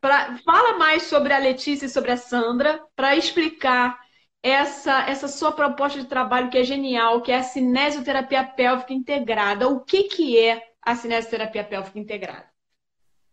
pra, 0.00 0.38
fala 0.44 0.78
mais 0.78 1.04
sobre 1.04 1.32
a 1.32 1.38
Letícia 1.38 1.86
e 1.86 1.90
sobre 1.90 2.10
a 2.10 2.16
Sandra 2.16 2.82
para 2.96 3.16
explicar 3.16 3.98
essa, 4.42 5.02
essa 5.02 5.28
sua 5.28 5.52
proposta 5.52 6.00
de 6.00 6.06
trabalho 6.06 6.50
que 6.50 6.58
é 6.58 6.64
genial, 6.64 7.22
que 7.22 7.30
é 7.30 7.38
a 7.38 7.42
cinesioterapia 7.42 8.44
pélvica 8.44 8.92
integrada. 8.92 9.68
O 9.68 9.80
que, 9.80 10.04
que 10.04 10.38
é 10.38 10.62
a 10.82 10.96
cinesioterapia 10.96 11.64
pélvica 11.64 11.98
integrada? 11.98 12.50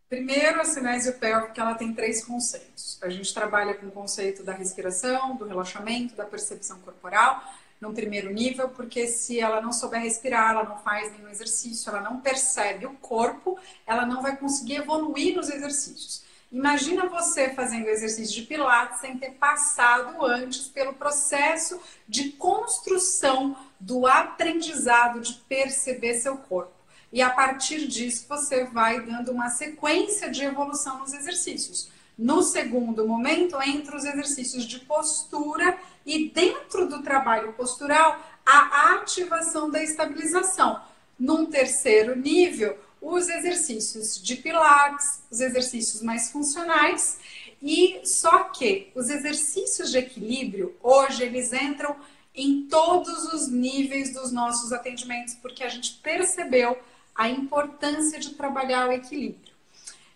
Primeiro, 0.10 0.62
a 0.62 0.64
cinésio 0.64 1.20
pélvica 1.20 1.62
ela 1.62 1.76
tem 1.76 1.94
três 1.94 2.24
conceitos. 2.24 2.98
A 3.04 3.10
gente 3.10 3.34
trabalha 3.34 3.74
com 3.74 3.88
o 3.88 3.92
conceito 3.92 4.42
da 4.42 4.54
respiração, 4.54 5.36
do 5.36 5.46
relaxamento, 5.46 6.16
da 6.16 6.24
percepção 6.24 6.80
corporal, 6.80 7.44
num 7.80 7.94
primeiro 7.94 8.32
nível, 8.32 8.70
porque 8.70 9.08
se 9.08 9.40
ela 9.40 9.62
não 9.62 9.72
souber 9.72 10.02
respirar, 10.02 10.52
ela 10.52 10.64
não 10.64 10.78
faz 10.80 11.12
nenhum 11.12 11.30
exercício, 11.30 11.90
ela 11.90 12.02
não 12.02 12.20
percebe 12.20 12.86
o 12.86 12.94
corpo, 12.96 13.58
ela 13.86 14.06
não 14.06 14.22
vai 14.22 14.36
conseguir 14.36 14.78
evoluir 14.78 15.36
nos 15.36 15.50
exercícios. 15.50 16.26
Imagina 16.52 17.10
você 17.10 17.50
fazendo 17.50 17.88
exercício 17.88 18.34
de 18.34 18.44
pilates 18.44 19.02
sem 19.02 19.18
ter 19.18 19.32
passado 19.32 20.26
antes 20.26 20.68
pelo 20.68 20.94
processo 20.94 21.80
de 22.08 22.32
construção 22.32 23.56
do 23.80 24.08
aprendizado 24.08 25.20
de 25.20 25.34
perceber 25.48 26.16
seu 26.16 26.38
corpo 26.38 26.78
e 27.12 27.22
a 27.22 27.30
partir 27.30 27.88
disso 27.88 28.26
você 28.28 28.66
vai 28.66 29.02
dando 29.02 29.32
uma 29.32 29.50
sequência 29.50 30.30
de 30.30 30.44
evolução 30.44 31.00
nos 31.00 31.14
exercícios. 31.14 31.90
No 32.18 32.42
segundo 32.42 33.08
momento, 33.08 33.62
entre 33.62 33.96
os 33.96 34.04
exercícios 34.04 34.66
de 34.66 34.80
postura 34.80 35.78
e 36.06 36.30
dentro 36.30 36.88
do 36.88 37.04
trabalho 37.04 37.54
postural, 37.54 38.20
a 38.46 38.94
ativação 38.96 39.70
da 39.70 39.84
estabilização. 39.84 40.82
Num 41.20 41.46
terceiro 41.46 42.16
nível, 42.16 42.78
os 43.02 43.30
exercícios 43.30 44.22
de 44.22 44.36
pilates, 44.38 45.22
os 45.30 45.40
exercícios 45.40 46.02
mais 46.02 46.32
funcionais 46.32 47.20
e 47.62 48.02
só 48.04 48.46
que 48.46 48.92
os 48.96 49.10
exercícios 49.10 49.92
de 49.92 50.00
equilíbrio 50.00 50.76
hoje 50.82 51.24
eles 51.24 51.54
entram 51.54 51.96
em 52.34 52.68
todos 52.68 53.34
os 53.34 53.48
níveis 53.48 54.14
dos 54.14 54.32
nossos 54.32 54.72
atendimentos 54.72 55.36
porque 55.36 55.64
a 55.64 55.70
gente 55.70 55.94
percebeu 56.04 56.78
a 57.16 57.30
importância 57.30 58.20
de 58.20 58.36
trabalhar 58.36 58.90
o 58.90 58.92
equilíbrio. 58.92 59.57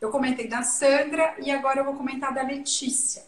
Eu 0.01 0.09
comentei 0.09 0.47
da 0.47 0.63
Sandra 0.63 1.35
e 1.37 1.51
agora 1.51 1.79
eu 1.79 1.85
vou 1.85 1.93
comentar 1.93 2.33
da 2.33 2.41
Letícia. 2.41 3.23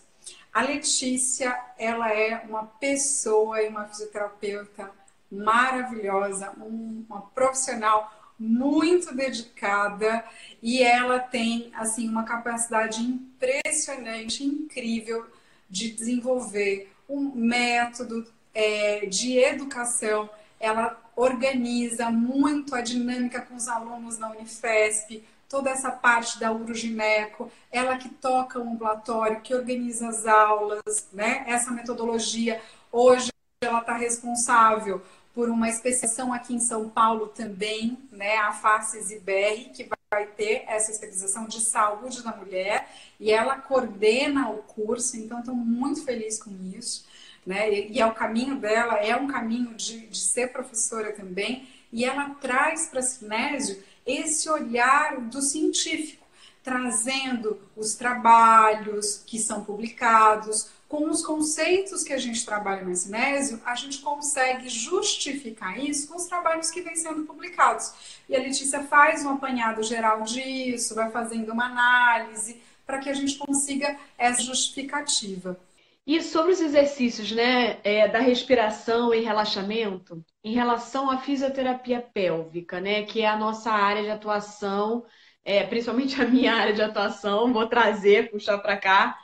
A 0.51 0.63
Letícia, 0.63 1.55
ela 1.77 2.11
é 2.11 2.43
uma 2.49 2.63
pessoa 2.65 3.61
e 3.61 3.67
uma 3.67 3.85
fisioterapeuta 3.85 4.89
maravilhosa, 5.31 6.51
uma 6.57 7.21
profissional 7.35 8.11
muito 8.39 9.15
dedicada 9.15 10.25
e 10.63 10.81
ela 10.81 11.19
tem 11.19 11.71
assim 11.75 12.09
uma 12.09 12.23
capacidade 12.23 13.03
impressionante, 13.03 14.43
incrível 14.43 15.27
de 15.69 15.91
desenvolver 15.91 16.91
um 17.07 17.35
método 17.35 18.25
é, 18.51 19.05
de 19.05 19.37
educação. 19.37 20.27
Ela 20.59 20.99
organiza 21.15 22.09
muito 22.09 22.73
a 22.73 22.81
dinâmica 22.81 23.41
com 23.41 23.55
os 23.55 23.67
alunos 23.67 24.17
na 24.17 24.31
Unifesp, 24.31 25.23
toda 25.53 25.69
essa 25.69 25.91
parte 25.91 26.39
da 26.39 26.51
urogineco, 26.51 27.51
ela 27.71 27.95
que 27.95 28.09
toca 28.09 28.57
o 28.57 28.63
ambulatório, 28.63 29.39
que 29.41 29.53
organiza 29.53 30.07
as 30.07 30.25
aulas, 30.25 31.07
né? 31.13 31.43
Essa 31.45 31.69
metodologia, 31.69 32.59
hoje 32.91 33.29
ela 33.61 33.81
está 33.81 33.95
responsável 33.95 34.99
por 35.31 35.51
uma 35.51 35.69
especialização 35.69 36.33
aqui 36.33 36.55
em 36.55 36.59
São 36.59 36.89
Paulo 36.89 37.27
também, 37.27 37.99
né? 38.11 38.37
A 38.37 38.51
FACES 38.51 39.11
IBR, 39.11 39.69
que 39.75 39.87
vai 40.09 40.25
ter 40.25 40.63
essa 40.65 40.89
especialização 40.89 41.45
de 41.45 41.61
saúde 41.61 42.23
da 42.23 42.35
mulher, 42.35 42.89
e 43.19 43.31
ela 43.31 43.55
coordena 43.57 44.49
o 44.49 44.63
curso, 44.63 45.15
então 45.17 45.37
estou 45.37 45.53
muito 45.53 46.03
feliz 46.03 46.41
com 46.41 46.49
isso 46.75 47.05
né? 47.45 47.71
E, 47.71 47.99
é 47.99 48.05
o 48.05 48.13
caminho 48.13 48.55
dela, 48.55 48.95
é 48.95 49.15
um 49.15 49.27
caminho 49.27 49.75
de, 49.75 50.07
de 50.07 50.17
ser 50.17 50.51
professora 50.51 51.11
também, 51.11 51.67
e 51.91 52.05
ela 52.05 52.29
traz 52.41 52.87
para 52.87 52.99
a 52.99 53.03
Sinésio 53.03 53.83
esse 54.05 54.49
olhar 54.49 55.19
do 55.19 55.41
científico, 55.41 56.25
trazendo 56.63 57.59
os 57.75 57.95
trabalhos 57.95 59.21
que 59.25 59.37
são 59.39 59.63
publicados, 59.63 60.69
com 60.87 61.09
os 61.09 61.25
conceitos 61.25 62.03
que 62.03 62.13
a 62.13 62.19
gente 62.19 62.45
trabalha 62.45 62.83
no 62.83 62.95
Cinésio, 62.95 63.59
a 63.65 63.73
gente 63.73 63.99
consegue 63.99 64.69
justificar 64.69 65.83
isso 65.83 66.07
com 66.07 66.15
os 66.15 66.25
trabalhos 66.25 66.69
que 66.69 66.81
vêm 66.81 66.95
sendo 66.95 67.23
publicados. 67.23 67.91
E 68.29 68.35
a 68.35 68.39
Letícia 68.39 68.83
faz 68.83 69.25
um 69.25 69.31
apanhado 69.31 69.81
geral 69.81 70.21
disso, 70.21 70.93
vai 70.93 71.09
fazendo 71.09 71.51
uma 71.51 71.65
análise 71.65 72.61
para 72.85 72.99
que 72.99 73.09
a 73.09 73.13
gente 73.13 73.37
consiga 73.37 73.97
essa 74.19 74.43
justificativa. 74.43 75.59
E 76.05 76.21
sobre 76.21 76.51
os 76.51 76.59
exercícios 76.59 77.31
né, 77.31 77.79
é, 77.83 78.07
da 78.09 78.19
respiração 78.19 79.13
e 79.13 79.21
relaxamento, 79.21 80.23
em 80.43 80.53
relação 80.53 81.09
à 81.09 81.17
fisioterapia 81.17 82.01
pélvica, 82.01 82.81
né, 82.81 83.03
que 83.03 83.21
é 83.21 83.27
a 83.27 83.37
nossa 83.37 83.71
área 83.71 84.03
de 84.03 84.09
atuação, 84.09 85.05
é, 85.45 85.63
principalmente 85.65 86.19
a 86.21 86.25
minha 86.27 86.53
área 86.53 86.73
de 86.73 86.81
atuação, 86.81 87.53
vou 87.53 87.67
trazer, 87.67 88.29
puxar 88.31 88.57
para 88.57 88.75
cá, 88.77 89.17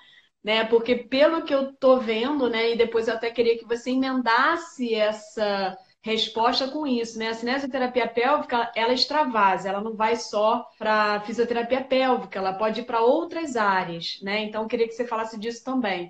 né? 0.43 0.63
Porque 0.65 0.95
pelo 0.95 1.43
que 1.43 1.53
eu 1.53 1.73
tô 1.75 1.99
vendo, 1.99 2.49
né, 2.49 2.71
e 2.71 2.77
depois 2.77 3.07
eu 3.07 3.15
até 3.15 3.29
queria 3.29 3.57
que 3.57 3.65
você 3.65 3.91
emendasse 3.91 4.93
essa 4.95 5.77
resposta 6.01 6.69
com 6.69 6.87
isso, 6.87 7.19
né? 7.19 7.27
A 7.29 7.33
cinesioterapia 7.33 8.07
pélvica, 8.07 8.71
ela 8.73 8.93
extravasa, 8.93 9.67
ela 9.67 9.81
não 9.81 9.95
vai 9.95 10.15
só 10.15 10.65
para 10.77 11.19
fisioterapia 11.21 11.83
pélvica, 11.83 12.39
ela 12.39 12.53
pode 12.53 12.81
ir 12.81 12.85
para 12.85 13.01
outras 13.01 13.57
áreas, 13.57 14.17
né? 14.21 14.43
Então 14.43 14.61
eu 14.63 14.67
queria 14.69 14.87
que 14.87 14.93
você 14.93 15.05
falasse 15.05 15.37
disso 15.37 15.61
também. 15.63 16.09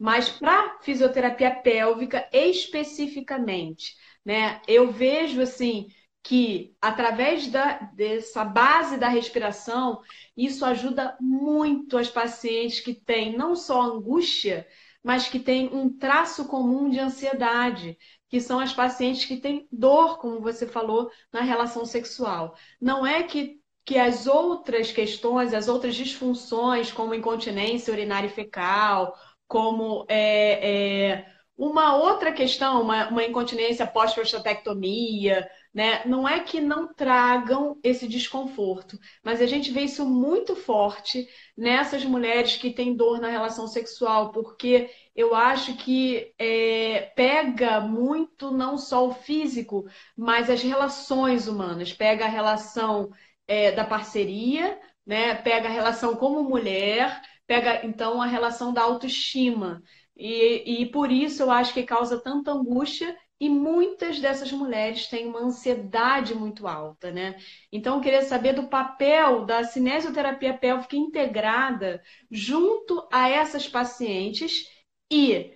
Mas 0.00 0.30
para 0.30 0.78
fisioterapia 0.80 1.54
pélvica 1.54 2.26
especificamente, 2.32 3.94
né? 4.24 4.62
Eu 4.66 4.90
vejo 4.90 5.42
assim, 5.42 5.88
que 6.22 6.74
através 6.80 7.48
da, 7.48 7.74
dessa 7.94 8.42
base 8.42 8.96
da 8.96 9.08
respiração, 9.08 10.00
isso 10.34 10.64
ajuda 10.64 11.16
muito 11.20 11.98
as 11.98 12.08
pacientes 12.08 12.80
que 12.80 12.94
têm 12.94 13.36
não 13.36 13.54
só 13.54 13.82
angústia, 13.82 14.66
mas 15.02 15.28
que 15.28 15.38
têm 15.38 15.68
um 15.74 15.94
traço 15.94 16.46
comum 16.46 16.88
de 16.88 16.98
ansiedade, 16.98 17.98
que 18.28 18.40
são 18.40 18.58
as 18.58 18.72
pacientes 18.72 19.26
que 19.26 19.36
têm 19.36 19.68
dor, 19.70 20.18
como 20.18 20.40
você 20.40 20.66
falou, 20.66 21.10
na 21.32 21.42
relação 21.42 21.84
sexual. 21.84 22.54
Não 22.80 23.06
é 23.06 23.22
que, 23.22 23.60
que 23.84 23.98
as 23.98 24.26
outras 24.26 24.92
questões, 24.92 25.52
as 25.52 25.68
outras 25.68 25.94
disfunções, 25.94 26.90
como 26.90 27.14
incontinência 27.14 27.92
urinária 27.92 28.28
e 28.28 28.30
fecal, 28.30 29.14
como 29.50 30.06
é, 30.08 31.08
é, 31.10 31.26
uma 31.58 31.96
outra 31.96 32.30
questão, 32.32 32.82
uma, 32.82 33.08
uma 33.08 33.24
incontinência 33.24 33.84
pós-prostatectomia, 33.84 35.50
né? 35.74 36.04
Não 36.06 36.26
é 36.28 36.38
que 36.38 36.60
não 36.60 36.94
tragam 36.94 37.76
esse 37.82 38.06
desconforto, 38.06 38.96
mas 39.24 39.42
a 39.42 39.46
gente 39.46 39.72
vê 39.72 39.80
isso 39.82 40.06
muito 40.08 40.54
forte 40.54 41.28
nessas 41.56 42.04
mulheres 42.04 42.56
que 42.56 42.70
têm 42.70 42.94
dor 42.94 43.20
na 43.20 43.28
relação 43.28 43.66
sexual, 43.66 44.30
porque 44.30 44.88
eu 45.16 45.34
acho 45.34 45.76
que 45.78 46.32
é, 46.38 47.10
pega 47.16 47.80
muito 47.80 48.52
não 48.52 48.78
só 48.78 49.08
o 49.08 49.12
físico, 49.14 49.84
mas 50.16 50.48
as 50.48 50.62
relações 50.62 51.48
humanas. 51.48 51.92
Pega 51.92 52.24
a 52.24 52.28
relação 52.28 53.10
é, 53.48 53.72
da 53.72 53.84
parceria, 53.84 54.78
né? 55.04 55.34
Pega 55.34 55.68
a 55.68 55.72
relação 55.72 56.14
como 56.14 56.44
mulher, 56.44 57.20
pega 57.50 57.84
então 57.84 58.22
a 58.22 58.26
relação 58.26 58.72
da 58.72 58.82
autoestima. 58.82 59.82
E, 60.16 60.82
e 60.82 60.86
por 60.86 61.10
isso 61.10 61.42
eu 61.42 61.50
acho 61.50 61.74
que 61.74 61.82
causa 61.82 62.16
tanta 62.16 62.52
angústia 62.52 63.18
e 63.40 63.48
muitas 63.48 64.20
dessas 64.20 64.52
mulheres 64.52 65.08
têm 65.08 65.26
uma 65.26 65.40
ansiedade 65.40 66.32
muito 66.32 66.68
alta, 66.68 67.10
né? 67.10 67.36
Então, 67.72 67.96
eu 67.96 68.00
queria 68.00 68.22
saber 68.22 68.52
do 68.52 68.68
papel 68.68 69.44
da 69.46 69.64
cinesioterapia 69.64 70.56
pélvica 70.56 70.94
integrada 70.94 72.00
junto 72.30 73.08
a 73.10 73.28
essas 73.28 73.66
pacientes 73.66 74.68
e 75.10 75.52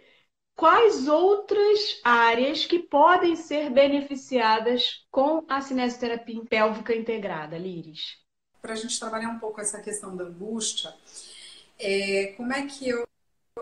quais 0.56 1.06
outras 1.06 2.00
áreas 2.02 2.66
que 2.66 2.80
podem 2.80 3.36
ser 3.36 3.70
beneficiadas 3.70 5.06
com 5.12 5.44
a 5.48 5.60
cinesioterapia 5.60 6.42
pélvica 6.50 6.92
integrada, 6.92 7.56
Liris? 7.56 8.16
Para 8.60 8.72
a 8.72 8.76
gente 8.76 8.98
trabalhar 8.98 9.28
um 9.28 9.38
pouco 9.38 9.60
essa 9.60 9.80
questão 9.80 10.16
da 10.16 10.24
angústia, 10.24 10.92
é, 11.84 12.34
como 12.36 12.52
é 12.52 12.66
que 12.66 12.88
eu 12.88 13.04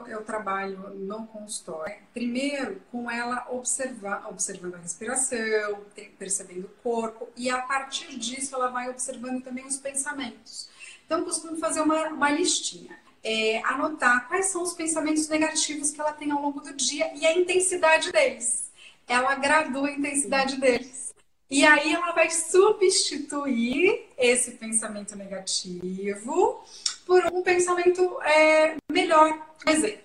eu 0.07 0.25
trabalho 0.25 0.91
no 0.95 1.27
consultório. 1.27 1.97
Primeiro, 2.15 2.81
com 2.91 3.11
ela 3.11 3.47
observar, 3.51 4.27
observando 4.29 4.75
a 4.75 4.79
respiração, 4.79 5.85
percebendo 6.19 6.65
o 6.65 6.83
corpo, 6.83 7.29
e 7.37 7.51
a 7.51 7.61
partir 7.61 8.19
disso 8.19 8.55
ela 8.55 8.69
vai 8.69 8.89
observando 8.89 9.43
também 9.43 9.67
os 9.67 9.77
pensamentos. 9.77 10.71
Então, 11.05 11.25
costumo 11.25 11.59
fazer 11.59 11.83
uma, 11.83 12.09
uma 12.09 12.31
listinha. 12.31 12.99
É, 13.23 13.63
anotar 13.65 14.27
quais 14.29 14.47
são 14.47 14.63
os 14.63 14.73
pensamentos 14.73 15.29
negativos 15.29 15.91
que 15.91 16.01
ela 16.01 16.13
tem 16.13 16.31
ao 16.33 16.43
longo 16.43 16.61
do 16.61 16.73
dia 16.73 17.13
e 17.15 17.27
a 17.27 17.39
intensidade 17.39 18.11
deles. 18.11 18.71
Ela 19.07 19.35
gradua 19.35 19.89
a 19.89 19.93
intensidade 19.93 20.57
deles. 20.57 21.15
E 21.49 21.65
aí 21.67 21.93
ela 21.93 22.13
vai 22.13 22.31
substituir 22.31 24.09
esse 24.17 24.53
pensamento 24.53 25.15
negativo 25.15 26.65
por 27.07 27.25
um 27.33 27.43
pensamento 27.43 28.21
é, 28.23 28.77
melhor. 28.91 29.55
Por 29.63 29.73
exemplo, 29.73 30.03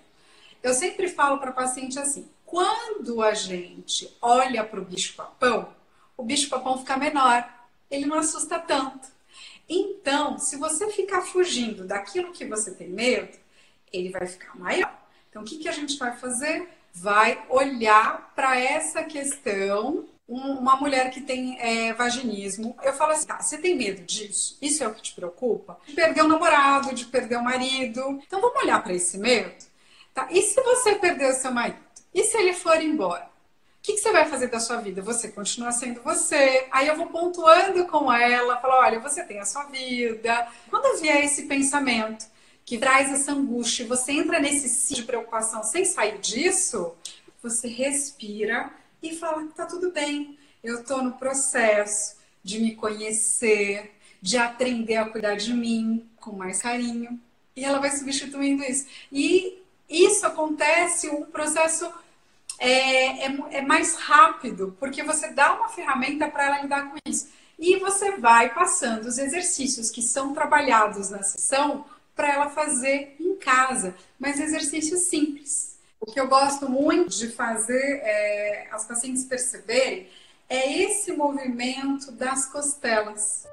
eu 0.64 0.74
sempre 0.74 1.08
falo 1.08 1.38
para 1.38 1.52
paciente 1.52 2.00
assim: 2.00 2.28
quando 2.46 3.22
a 3.22 3.34
gente 3.34 4.16
olha 4.22 4.64
para 4.64 4.80
o 4.80 4.86
bicho-papão, 4.86 5.74
o 6.16 6.24
bicho-papão 6.24 6.78
fica 6.80 6.98
menor, 6.98 7.48
ele 7.90 8.06
não 8.06 8.18
assusta 8.18 8.60
tanto. 8.60 9.08
Então, 9.70 10.40
se 10.40 10.56
você 10.56 10.90
ficar 10.92 11.22
fugindo 11.22 11.86
daquilo 11.86 12.32
que 12.32 12.46
você 12.46 12.72
tem 12.72 12.88
medo, 12.88 13.38
ele 13.92 14.10
vai 14.10 14.26
ficar 14.26 14.58
maior. 14.58 14.98
Então, 15.30 15.42
o 15.42 15.46
que, 15.46 15.58
que 15.58 15.68
a 15.68 15.74
gente 15.74 15.98
vai 15.98 16.16
fazer? 16.18 16.68
Vai 16.94 17.46
olhar 17.50 18.34
para 18.34 18.60
essa 18.60 19.04
questão 19.04 20.08
uma 20.28 20.76
mulher 20.76 21.10
que 21.10 21.22
tem 21.22 21.58
é, 21.60 21.94
vaginismo, 21.94 22.76
eu 22.84 22.94
falo 22.94 23.13
assim, 23.13 23.26
tá, 23.26 23.42
você 23.42 23.58
tem 23.58 23.78
medo 23.78 24.04
disso? 24.04 24.58
Isso 24.62 24.84
é 24.84 24.88
o 24.88 24.94
que 24.94 25.02
te 25.02 25.16
preocupa? 25.16 25.80
De 25.88 25.94
perder 25.94 26.22
o 26.22 26.28
namorado, 26.28 26.94
de 26.94 27.06
perder 27.06 27.38
o 27.38 27.44
marido. 27.44 28.20
Então 28.28 28.42
vamos 28.42 28.62
olhar 28.62 28.84
para 28.84 28.94
esse 28.94 29.18
medo. 29.18 29.56
Tá? 30.13 30.28
E 30.30 30.42
se 30.42 30.62
você 30.62 30.96
perder 30.96 31.32
o 31.32 31.34
seu 31.34 31.52
marido? 31.52 31.80
E 32.13 32.24
se 32.24 32.38
ele 32.38 32.54
for 32.54 32.82
embora? 32.82 33.26
O 33.26 33.82
que, 33.88 33.94
que, 33.94 34.00
você 34.00 34.12
vai 34.12 34.26
fazer 34.26 34.48
da 34.48 34.60
sua 34.60 34.78
vida? 34.78 35.02
Você 35.02 35.30
continua 35.30 35.72
sendo 35.72 36.02
você. 36.02 36.68
Aí 36.72 36.88
eu 36.90 36.98
vou 36.98 37.08
pontuando 37.08 37.86
com 37.86 38.12
ela, 38.12 38.58
falo, 38.58 38.74
olha, 38.74 39.00
você 39.00 39.24
tem 39.24 39.40
a 39.40 39.46
sua 39.46 39.63
vida. 39.66 40.46
Quando 40.70 41.00
vier 41.00 41.24
esse 41.24 41.44
pensamento 41.44 42.26
que 42.66 42.78
traz 42.78 43.10
essa 43.13 43.32
angústia, 43.32 43.88
você 43.88 44.12
entra 44.12 44.42
nesse 44.42 44.68
ciclo 44.68 44.96
de 44.98 45.04
preocupação 45.04 45.63
sem 45.63 45.86
sair 45.86 46.18
disso, 46.18 46.94
você 47.42 47.70
respira 47.70 48.70
e 49.02 49.16
fala 49.16 49.46
que 49.46 49.54
tá 49.54 49.66
tudo 49.66 49.92
bem. 49.92 50.38
Eu 50.64 50.84
tô 50.84 51.02
no 51.02 51.14
processo 51.14 52.18
de 52.44 52.60
me 52.60 52.76
conhecer, 52.76 53.92
de 54.22 54.38
aprender 54.38 54.96
a 54.96 55.10
cuidar 55.10 55.36
de 55.36 55.54
mim 55.54 56.10
com 56.18 56.32
mais 56.34 56.62
carinho. 56.62 57.20
E 57.56 57.64
ela 57.64 57.80
vai 57.80 57.92
substituindo 57.92 58.64
isso. 58.64 58.88
E 59.12 59.62
isso 59.90 60.26
acontece, 60.26 61.08
o 61.08 61.26
processo 61.26 61.92
é, 62.60 63.26
é, 63.26 63.38
é 63.52 63.62
mais 63.62 63.96
rápido, 63.96 64.76
porque 64.80 65.04
você 65.04 65.30
dá 65.30 65.54
uma 65.54 65.70
ferramenta 65.70 66.28
para 66.30 66.46
ela 66.46 66.62
lidar 66.62 66.92
com 66.92 66.98
isso. 67.06 67.30
E 67.58 67.78
você 67.78 68.18
vai 68.18 68.54
passando 68.54 69.06
os 69.06 69.18
exercícios 69.18 69.90
que 69.90 70.02
são 70.02 70.34
trabalhados 70.34 71.10
na 71.10 71.24
sessão 71.24 71.86
para 72.16 72.34
ela 72.34 72.50
fazer 72.50 73.16
em 73.20 73.36
casa, 73.36 73.96
mas 74.20 74.40
exercícios 74.40 75.02
simples. 75.02 75.77
O 76.00 76.06
que 76.06 76.20
eu 76.20 76.28
gosto 76.28 76.70
muito 76.70 77.10
de 77.10 77.28
fazer 77.30 78.02
é, 78.04 78.68
as 78.72 78.86
pacientes 78.86 79.26
perceberem 79.26 80.08
é 80.48 80.84
esse 80.84 81.12
movimento 81.12 82.12
das 82.12 82.46
costelas. 82.52 83.48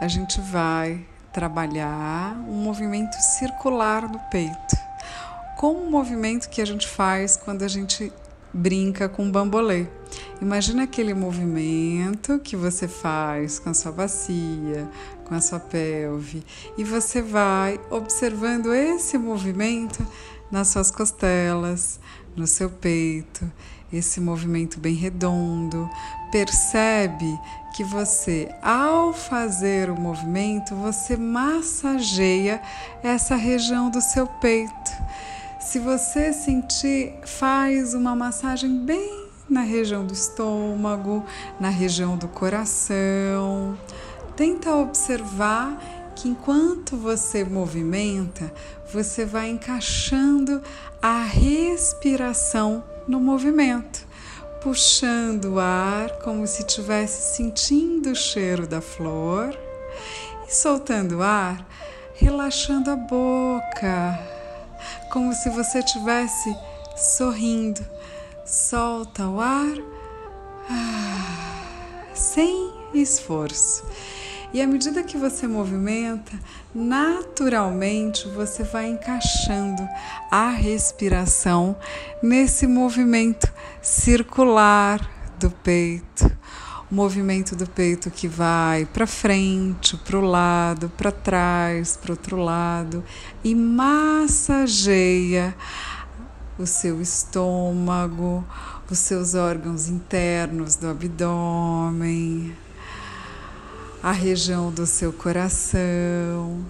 A 0.00 0.08
gente 0.08 0.40
vai 0.40 1.06
trabalhar 1.32 2.34
um 2.48 2.56
movimento 2.56 3.14
circular 3.14 4.08
do 4.08 4.18
peito, 4.30 4.76
com 5.56 5.74
o 5.74 5.90
movimento 5.90 6.48
que 6.48 6.60
a 6.60 6.64
gente 6.64 6.88
faz 6.88 7.36
quando 7.36 7.62
a 7.62 7.68
gente 7.68 8.12
brinca 8.52 9.08
com 9.08 9.30
bambolê. 9.30 9.86
Imagina 10.40 10.84
aquele 10.84 11.14
movimento 11.14 12.38
que 12.40 12.56
você 12.56 12.88
faz 12.88 13.58
com 13.58 13.70
a 13.70 13.74
sua 13.74 13.92
bacia, 13.92 14.88
com 15.24 15.34
a 15.34 15.40
sua 15.40 15.60
pelve, 15.60 16.42
e 16.76 16.82
você 16.82 17.22
vai 17.22 17.80
observando 17.90 18.74
esse 18.74 19.16
movimento 19.16 20.04
nas 20.50 20.68
suas 20.68 20.90
costelas, 20.90 22.00
no 22.34 22.46
seu 22.46 22.68
peito, 22.68 23.50
esse 23.92 24.20
movimento 24.20 24.78
bem 24.80 24.94
redondo. 24.94 25.88
Percebe 26.32 27.38
que 27.74 27.84
você, 27.84 28.48
ao 28.62 29.12
fazer 29.12 29.90
o 29.90 30.00
movimento, 30.00 30.74
você 30.74 31.16
massageia 31.16 32.60
essa 33.02 33.36
região 33.36 33.90
do 33.90 34.00
seu 34.00 34.26
peito. 34.26 34.90
Se 35.60 35.78
você 35.78 36.32
sentir, 36.32 37.12
faz 37.22 37.92
uma 37.92 38.16
massagem 38.16 38.78
bem 38.78 39.28
na 39.48 39.60
região 39.60 40.06
do 40.06 40.14
estômago, 40.14 41.22
na 41.60 41.68
região 41.68 42.16
do 42.16 42.26
coração. 42.28 43.78
Tenta 44.34 44.74
observar 44.74 45.78
que 46.16 46.30
enquanto 46.30 46.96
você 46.96 47.44
movimenta, 47.44 48.50
você 48.90 49.26
vai 49.26 49.50
encaixando 49.50 50.62
a 51.00 51.24
respiração 51.24 52.82
no 53.06 53.20
movimento, 53.20 54.06
puxando 54.62 55.54
o 55.54 55.60
ar 55.60 56.10
como 56.22 56.46
se 56.46 56.60
estivesse 56.62 57.36
sentindo 57.36 58.12
o 58.12 58.16
cheiro 58.16 58.66
da 58.66 58.80
flor 58.80 59.54
e 60.48 60.54
soltando 60.54 61.18
o 61.18 61.22
ar, 61.22 61.68
relaxando 62.14 62.90
a 62.90 62.96
boca, 62.96 64.39
como 65.10 65.32
se 65.32 65.50
você 65.50 65.80
estivesse 65.80 66.56
sorrindo. 66.96 67.84
Solta 68.44 69.26
o 69.28 69.40
ar 69.40 69.76
ah, 70.68 71.62
sem 72.14 72.72
esforço. 72.94 73.84
E 74.52 74.60
à 74.60 74.66
medida 74.66 75.04
que 75.04 75.16
você 75.16 75.46
movimenta, 75.46 76.32
naturalmente 76.74 78.26
você 78.28 78.64
vai 78.64 78.88
encaixando 78.88 79.88
a 80.30 80.50
respiração 80.50 81.76
nesse 82.20 82.66
movimento 82.66 83.52
circular 83.80 85.00
do 85.38 85.50
peito. 85.50 86.29
Movimento 86.90 87.54
do 87.54 87.68
peito 87.68 88.10
que 88.10 88.26
vai 88.26 88.84
para 88.84 89.06
frente, 89.06 89.96
para 89.96 90.18
o 90.18 90.20
lado, 90.20 90.90
para 90.96 91.12
trás, 91.12 91.96
para 91.96 92.12
outro 92.12 92.36
lado 92.36 93.04
e 93.44 93.54
massageia 93.54 95.54
o 96.58 96.66
seu 96.66 97.00
estômago, 97.00 98.44
os 98.90 98.98
seus 98.98 99.34
órgãos 99.34 99.88
internos 99.88 100.74
do 100.74 100.88
abdômen 100.88 102.52
a 104.02 104.12
região 104.12 104.72
do 104.72 104.86
seu 104.86 105.12
coração, 105.12 106.64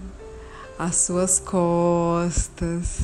as 0.79 0.97
suas 0.97 1.39
costas. 1.39 2.99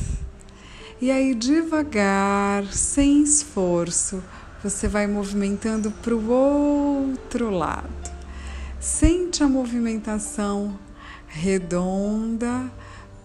E 0.99 1.09
aí, 1.09 1.33
devagar, 1.33 2.65
sem 2.65 3.23
esforço, 3.23 4.21
você 4.69 4.85
vai 4.85 5.07
movimentando 5.07 5.89
para 5.89 6.13
o 6.13 6.29
outro 6.29 7.49
lado. 7.49 7.87
Sente 8.81 9.41
a 9.41 9.47
movimentação 9.47 10.77
redonda 11.25 12.69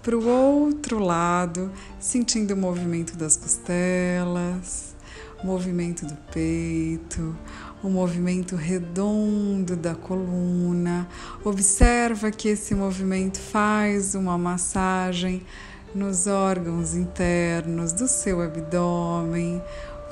para 0.04 0.16
o 0.16 0.24
outro 0.24 1.00
lado, 1.00 1.68
sentindo 1.98 2.54
o 2.54 2.56
movimento 2.56 3.16
das 3.16 3.36
costelas, 3.36 4.94
o 5.42 5.46
movimento 5.46 6.06
do 6.06 6.14
peito, 6.32 7.36
o 7.82 7.88
movimento 7.88 8.54
redondo 8.54 9.74
da 9.74 9.96
coluna. 9.96 11.08
Observa 11.44 12.30
que 12.30 12.50
esse 12.50 12.72
movimento 12.72 13.40
faz 13.40 14.14
uma 14.14 14.38
massagem 14.38 15.42
nos 15.94 16.26
órgãos 16.26 16.94
internos 16.94 17.92
do 17.92 18.08
seu 18.08 18.40
abdômen, 18.40 19.62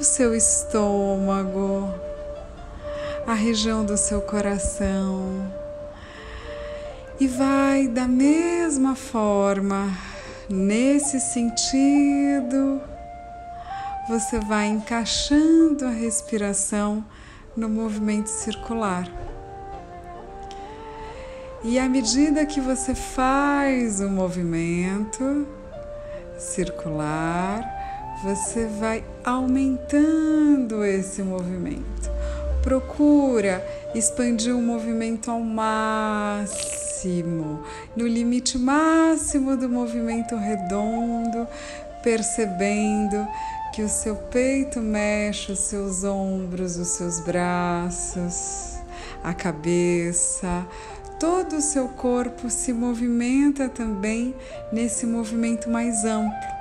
o 0.00 0.04
seu 0.04 0.34
estômago, 0.34 1.92
a 3.26 3.34
região 3.34 3.84
do 3.84 3.98
seu 3.98 4.22
coração. 4.22 5.52
E 7.20 7.28
vai 7.28 7.86
da 7.86 8.08
mesma 8.08 8.96
forma, 8.96 9.94
nesse 10.48 11.20
sentido, 11.20 12.80
você 14.08 14.40
vai 14.40 14.68
encaixando 14.68 15.84
a 15.84 15.90
respiração 15.90 17.04
no 17.54 17.68
movimento 17.68 18.28
circular. 18.28 19.06
E 21.62 21.78
à 21.78 21.86
medida 21.86 22.46
que 22.46 22.58
você 22.58 22.94
faz 22.94 24.00
o 24.00 24.08
movimento 24.08 25.46
circular, 26.38 27.79
você 28.22 28.66
vai 28.66 29.02
aumentando 29.24 30.84
esse 30.84 31.22
movimento. 31.22 32.10
Procura 32.62 33.64
expandir 33.94 34.54
o 34.54 34.60
movimento 34.60 35.30
ao 35.30 35.40
máximo, 35.40 36.52
no 37.96 38.06
limite 38.06 38.58
máximo 38.58 39.56
do 39.56 39.68
movimento 39.68 40.36
redondo, 40.36 41.48
percebendo 42.02 43.26
que 43.72 43.82
o 43.82 43.88
seu 43.88 44.16
peito 44.16 44.80
mexe, 44.80 45.52
os 45.52 45.60
seus 45.60 46.04
ombros, 46.04 46.76
os 46.76 46.88
seus 46.88 47.20
braços, 47.20 48.74
a 49.24 49.32
cabeça, 49.32 50.66
todo 51.18 51.56
o 51.56 51.62
seu 51.62 51.88
corpo 51.88 52.50
se 52.50 52.72
movimenta 52.72 53.68
também 53.68 54.34
nesse 54.70 55.06
movimento 55.06 55.70
mais 55.70 56.04
amplo. 56.04 56.59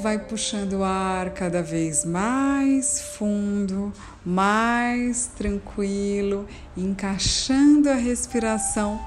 Vai 0.00 0.18
puxando 0.18 0.74
o 0.74 0.84
ar 0.84 1.30
cada 1.30 1.62
vez 1.62 2.04
mais 2.04 3.00
fundo, 3.00 3.92
mais 4.24 5.28
tranquilo, 5.28 6.46
encaixando 6.76 7.88
a 7.88 7.94
respiração 7.94 9.00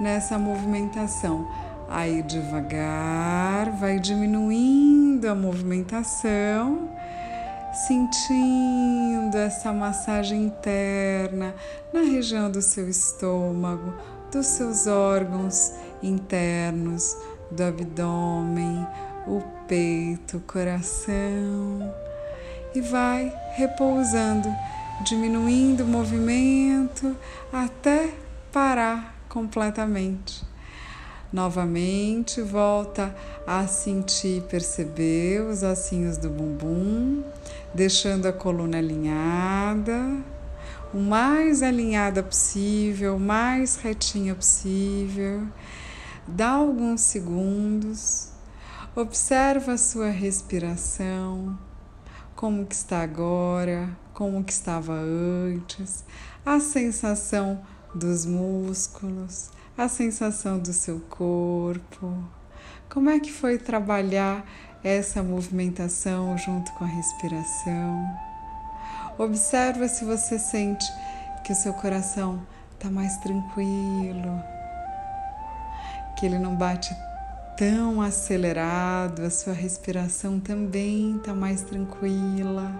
nessa 0.00 0.38
movimentação. 0.38 1.46
Aí 1.88 2.22
devagar 2.22 3.70
vai 3.78 3.98
diminuindo 3.98 5.28
a 5.28 5.34
movimentação, 5.34 6.88
sentindo 7.86 9.36
essa 9.36 9.72
massagem 9.72 10.44
interna 10.44 11.54
na 11.92 12.00
região 12.00 12.50
do 12.50 12.62
seu 12.62 12.88
estômago, 12.88 13.94
dos 14.30 14.46
seus 14.46 14.86
órgãos 14.86 15.72
internos, 16.02 17.16
do 17.50 17.64
abdômen, 17.64 18.86
o 19.26 19.57
peito, 19.68 20.42
coração. 20.46 21.94
E 22.74 22.80
vai 22.80 23.32
repousando, 23.54 24.48
diminuindo 25.04 25.84
o 25.84 25.86
movimento 25.86 27.14
até 27.52 28.10
parar 28.50 29.14
completamente. 29.28 30.42
Novamente, 31.30 32.40
volta 32.40 33.14
a 33.46 33.66
sentir, 33.66 34.42
perceber 34.44 35.42
os 35.42 35.62
ossinhos 35.62 36.16
do 36.16 36.30
bumbum, 36.30 37.22
deixando 37.74 38.26
a 38.26 38.32
coluna 38.32 38.78
alinhada, 38.78 40.16
o 40.94 40.98
mais 40.98 41.62
alinhada 41.62 42.22
possível, 42.22 43.16
o 43.16 43.20
mais 43.20 43.76
retinha 43.76 44.34
possível. 44.34 45.42
Dá 46.26 46.48
alguns 46.48 47.02
segundos, 47.02 48.27
observa 49.00 49.72
a 49.72 49.78
sua 49.78 50.10
respiração, 50.10 51.58
como 52.34 52.66
que 52.66 52.74
está 52.74 53.02
agora, 53.02 53.96
como 54.12 54.42
que 54.44 54.52
estava 54.52 54.92
antes, 54.92 56.04
a 56.44 56.60
sensação 56.60 57.62
dos 57.94 58.26
músculos 58.26 59.50
a 59.78 59.86
sensação 59.86 60.58
do 60.58 60.72
seu 60.72 60.98
corpo. 61.08 62.12
Como 62.90 63.08
é 63.08 63.20
que 63.20 63.32
foi 63.32 63.58
trabalhar 63.58 64.44
essa 64.82 65.22
movimentação 65.22 66.36
junto 66.36 66.72
com 66.72 66.82
a 66.82 66.88
respiração? 66.88 68.18
Observa 69.16 69.86
se 69.86 70.04
você 70.04 70.36
sente 70.36 70.84
que 71.44 71.52
o 71.52 71.54
seu 71.54 71.72
coração 71.74 72.44
está 72.74 72.90
mais 72.90 73.16
tranquilo, 73.18 74.42
que 76.18 76.26
ele 76.26 76.40
não 76.40 76.56
bate 76.56 76.92
tão 77.58 78.00
acelerado, 78.00 79.22
a 79.22 79.30
sua 79.30 79.52
respiração 79.52 80.38
também 80.38 81.16
está 81.16 81.34
mais 81.34 81.62
tranquila. 81.62 82.72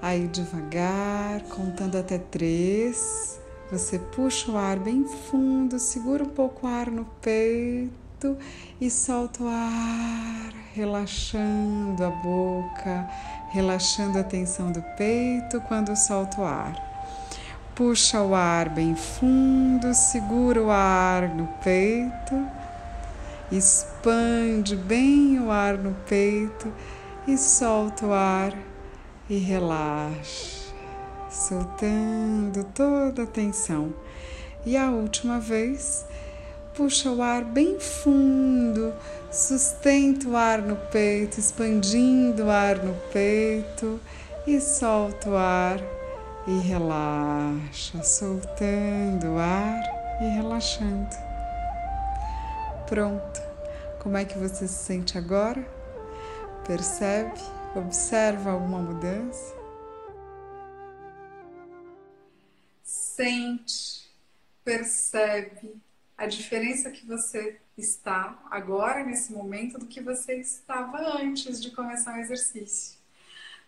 Aí 0.00 0.28
devagar, 0.28 1.42
contando 1.48 1.98
até 1.98 2.16
três. 2.16 3.40
Você 3.72 3.98
puxa 3.98 4.52
o 4.52 4.56
ar 4.56 4.78
bem 4.78 5.04
fundo, 5.04 5.80
segura 5.80 6.22
um 6.22 6.28
pouco 6.28 6.68
o 6.68 6.70
ar 6.70 6.88
no 6.88 7.04
peito 7.20 8.36
e 8.80 8.88
solta 8.88 9.42
o 9.42 9.48
ar, 9.48 10.52
relaxando 10.74 12.04
a 12.04 12.10
boca, 12.10 13.10
relaxando 13.50 14.16
a 14.16 14.22
tensão 14.22 14.70
do 14.70 14.80
peito 14.96 15.60
quando 15.62 15.96
solta 15.96 16.40
o 16.40 16.44
ar. 16.44 16.95
Puxa 17.76 18.22
o 18.22 18.34
ar 18.34 18.70
bem 18.70 18.96
fundo, 18.96 19.92
segura 19.94 20.62
o 20.62 20.70
ar 20.70 21.28
no 21.28 21.46
peito, 21.62 22.48
expande 23.52 24.74
bem 24.74 25.38
o 25.38 25.50
ar 25.50 25.76
no 25.76 25.94
peito 26.08 26.72
e 27.28 27.36
solta 27.36 28.06
o 28.06 28.12
ar 28.14 28.54
e 29.28 29.36
relaxa 29.36 30.56
soltando 31.36 32.64
toda 32.74 33.24
a 33.24 33.26
tensão. 33.26 33.94
E 34.64 34.76
a 34.76 34.90
última 34.90 35.38
vez, 35.38 36.04
puxa 36.74 37.10
o 37.10 37.22
ar 37.22 37.44
bem 37.44 37.78
fundo, 37.78 38.92
sustenta 39.30 40.28
o 40.28 40.36
ar 40.36 40.60
no 40.62 40.76
peito, 40.90 41.38
expandindo 41.38 42.44
o 42.44 42.50
ar 42.50 42.82
no 42.82 42.94
peito 43.12 44.00
e 44.46 44.60
solta 44.60 45.30
o 45.30 45.36
ar 45.36 45.95
e 46.46 46.58
relaxa, 46.60 48.02
soltando 48.02 49.34
o 49.34 49.38
ar 49.38 49.82
e 50.22 50.28
relaxando. 50.28 51.16
Pronto. 52.86 53.40
Como 54.00 54.16
é 54.16 54.24
que 54.24 54.38
você 54.38 54.68
se 54.68 54.84
sente 54.84 55.18
agora? 55.18 55.60
Percebe? 56.64 57.40
Observa 57.74 58.52
alguma 58.52 58.78
mudança? 58.78 59.56
Sente, 62.84 64.08
percebe 64.64 65.82
a 66.16 66.26
diferença 66.26 66.90
que 66.90 67.04
você 67.04 67.60
está 67.76 68.38
agora, 68.50 69.04
nesse 69.04 69.32
momento, 69.32 69.78
do 69.78 69.86
que 69.86 70.00
você 70.00 70.36
estava 70.36 70.98
antes 71.18 71.60
de 71.60 71.72
começar 71.72 72.16
o 72.16 72.20
exercício. 72.20 72.98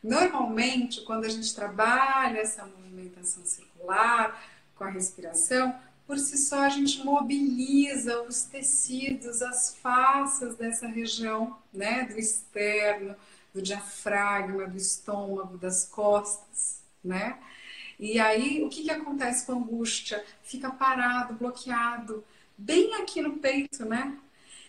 Normalmente, 0.02 1.02
quando 1.02 1.24
a 1.24 1.28
gente 1.28 1.54
trabalha 1.54 2.38
essa 2.38 2.64
movimentação 2.64 3.44
circular 3.44 4.40
com 4.76 4.84
a 4.84 4.90
respiração, 4.90 5.74
por 6.06 6.18
si 6.18 6.38
só 6.38 6.60
a 6.60 6.68
gente 6.68 7.04
mobiliza 7.04 8.22
os 8.22 8.42
tecidos, 8.44 9.42
as 9.42 9.76
faces 9.76 10.56
dessa 10.56 10.86
região, 10.86 11.58
né, 11.72 12.04
do 12.04 12.18
externo, 12.18 13.14
do 13.52 13.60
diafragma, 13.60 14.66
do 14.66 14.76
estômago, 14.76 15.58
das 15.58 15.84
costas, 15.84 16.80
né? 17.04 17.38
E 17.98 18.18
aí, 18.20 18.62
o 18.62 18.68
que, 18.68 18.84
que 18.84 18.90
acontece 18.90 19.44
com 19.44 19.52
a 19.52 19.56
angústia? 19.56 20.24
Fica 20.42 20.70
parado, 20.70 21.34
bloqueado, 21.34 22.24
bem 22.56 22.94
aqui 22.94 23.20
no 23.20 23.38
peito, 23.38 23.84
né? 23.84 24.16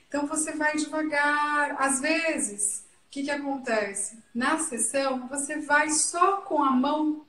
Então 0.07 0.25
você 0.25 0.53
vai 0.53 0.75
devagar. 0.75 1.79
Às 1.79 2.01
vezes, 2.01 2.83
o 3.09 3.11
que, 3.11 3.23
que 3.23 3.31
acontece? 3.31 4.19
Na 4.35 4.59
sessão, 4.59 5.27
você 5.27 5.57
vai 5.61 5.89
só 5.89 6.41
com 6.41 6.63
a 6.63 6.69
mão, 6.69 7.25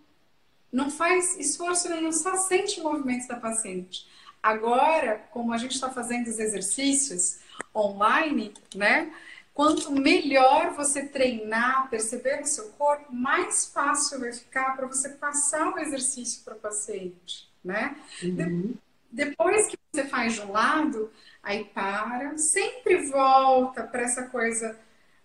não 0.71 0.90
faz 0.90 1.38
esforço 1.38 1.88
nenhum, 1.88 2.12
só 2.12 2.37
sente 2.37 2.79
o 2.81 2.83
movimento 2.83 3.27
da 3.27 3.37
paciente. 3.37 4.07
Agora, 4.43 5.27
como 5.31 5.55
a 5.55 5.57
gente 5.57 5.73
está 5.73 5.88
fazendo 5.90 6.27
os 6.27 6.38
exercícios 6.38 7.38
online, 7.75 8.53
né? 8.75 9.11
Quanto 9.55 9.90
melhor 9.90 10.75
você 10.75 11.07
treinar, 11.07 11.88
perceber 11.88 12.43
o 12.43 12.47
seu 12.47 12.69
corpo, 12.73 13.11
mais 13.11 13.64
fácil 13.64 14.21
vai 14.21 14.35
ficar 14.35 14.77
para 14.77 14.87
você 14.87 15.09
passar 15.09 15.73
o 15.73 15.79
exercício 15.79 16.45
para 16.45 16.57
o 16.57 16.61
paciente, 16.61 17.49
né? 17.64 17.97
Uhum. 18.23 18.75
depois 19.11 19.66
que 19.66 19.79
você 19.90 20.05
faz 20.05 20.35
de 20.35 20.43
um 20.43 20.53
lado, 20.53 21.11
aí 21.43 21.64
para, 21.64 22.37
sempre 22.37 23.09
volta 23.09 23.83
para 23.83 24.03
essa 24.03 24.25
coisa 24.25 24.79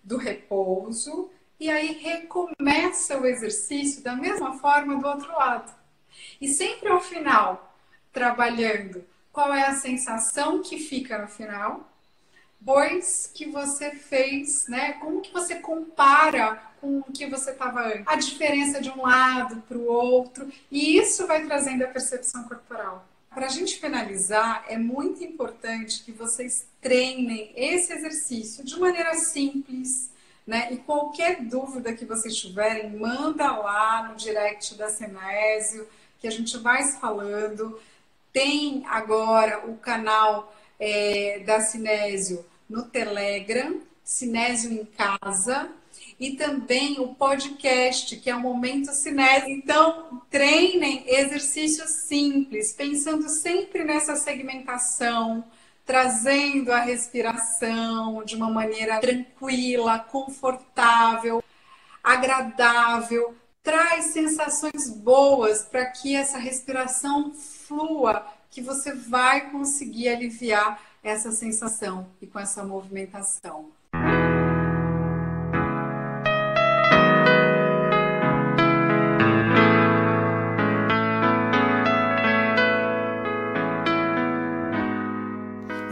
do 0.06 0.16
repouso 0.16 1.30
e 1.60 1.70
aí 1.70 1.94
recomeça 1.94 3.20
o 3.20 3.26
exercício 3.26 4.02
da 4.02 4.16
mesma 4.16 4.58
forma 4.60 4.98
do 4.98 5.06
outro 5.06 5.30
lado. 5.34 5.74
E 6.40 6.48
sempre 6.48 6.88
ao 6.88 7.02
final, 7.02 7.76
trabalhando 8.14 9.04
qual 9.34 9.54
é 9.54 9.68
a 9.68 9.76
sensação 9.76 10.62
que 10.62 10.80
fica 10.80 11.18
no 11.18 11.28
final 11.28 11.92
depois 12.66 13.30
que 13.32 13.46
você 13.46 13.92
fez, 13.92 14.68
né? 14.68 14.94
Como 14.94 15.22
que 15.22 15.32
você 15.32 15.56
compara 15.56 16.60
com 16.82 16.98
o 16.98 17.04
que 17.04 17.28
você 17.28 17.52
estava 17.52 17.82
antes? 17.82 18.08
A 18.08 18.16
diferença 18.16 18.82
de 18.82 18.90
um 18.90 19.04
lado 19.04 19.62
para 19.68 19.78
o 19.78 19.86
outro. 19.86 20.52
E 20.72 20.98
isso 20.98 21.28
vai 21.28 21.46
trazendo 21.46 21.84
a 21.84 21.88
percepção 21.88 22.44
corporal. 22.46 23.08
Para 23.36 23.48
a 23.48 23.50
gente 23.50 23.78
finalizar, 23.78 24.64
é 24.70 24.78
muito 24.78 25.22
importante 25.22 26.02
que 26.06 26.12
vocês 26.14 26.66
treinem 26.80 27.52
esse 27.54 27.92
exercício 27.92 28.64
de 28.64 28.80
maneira 28.80 29.14
simples, 29.16 30.10
né? 30.48 30.72
E 30.72 30.78
qualquer 30.78 31.42
dúvida 31.42 31.92
que 31.92 32.06
vocês 32.06 32.34
tiverem, 32.34 32.98
manda 32.98 33.58
lá 33.58 34.08
no 34.08 34.16
direct 34.16 34.76
da 34.76 34.88
Senésio, 34.88 35.86
que 36.18 36.30
a 36.30 36.32
gente 36.32 36.58
vai 36.60 36.84
falando. 36.94 37.78
Tem 38.32 38.86
agora 38.88 39.70
o 39.70 39.76
canal 39.80 40.56
é, 40.80 41.40
da 41.40 41.60
Sinésio 41.60 42.46
no 42.70 42.84
Telegram, 42.84 43.82
Cinésio 44.02 44.72
em 44.72 44.86
Casa, 44.86 45.70
e 46.20 46.36
também 46.36 47.00
o 47.00 47.14
podcast, 47.14 48.16
que 48.18 48.30
é 48.30 48.36
o 48.36 48.40
Momento 48.40 48.92
Cinésio. 48.94 49.50
Então, 49.50 50.22
treinem 50.30 51.04
exercícios 51.08 51.90
simples, 52.08 52.72
pensando 52.72 53.28
sempre 53.28 53.84
nessa 53.84 54.16
segmentação, 54.16 55.44
trazendo 55.86 56.72
a 56.72 56.80
respiração 56.80 58.24
de 58.24 58.36
uma 58.36 58.50
maneira 58.50 59.00
tranquila, 59.00 60.00
confortável, 60.00 61.44
agradável. 62.04 63.36
Traz 63.62 64.06
sensações 64.06 64.90
boas 64.90 65.64
para 65.64 65.86
que 65.88 66.16
essa 66.16 66.38
respiração 66.38 67.34
flua, 67.34 68.26
que 68.50 68.62
você 68.62 68.94
vai 68.94 69.50
conseguir 69.50 70.08
aliviar 70.08 70.80
essa 71.04 71.32
sensação 71.32 72.08
e 72.22 72.28
com 72.28 72.40
essa 72.40 72.64
movimentação. 72.64 73.72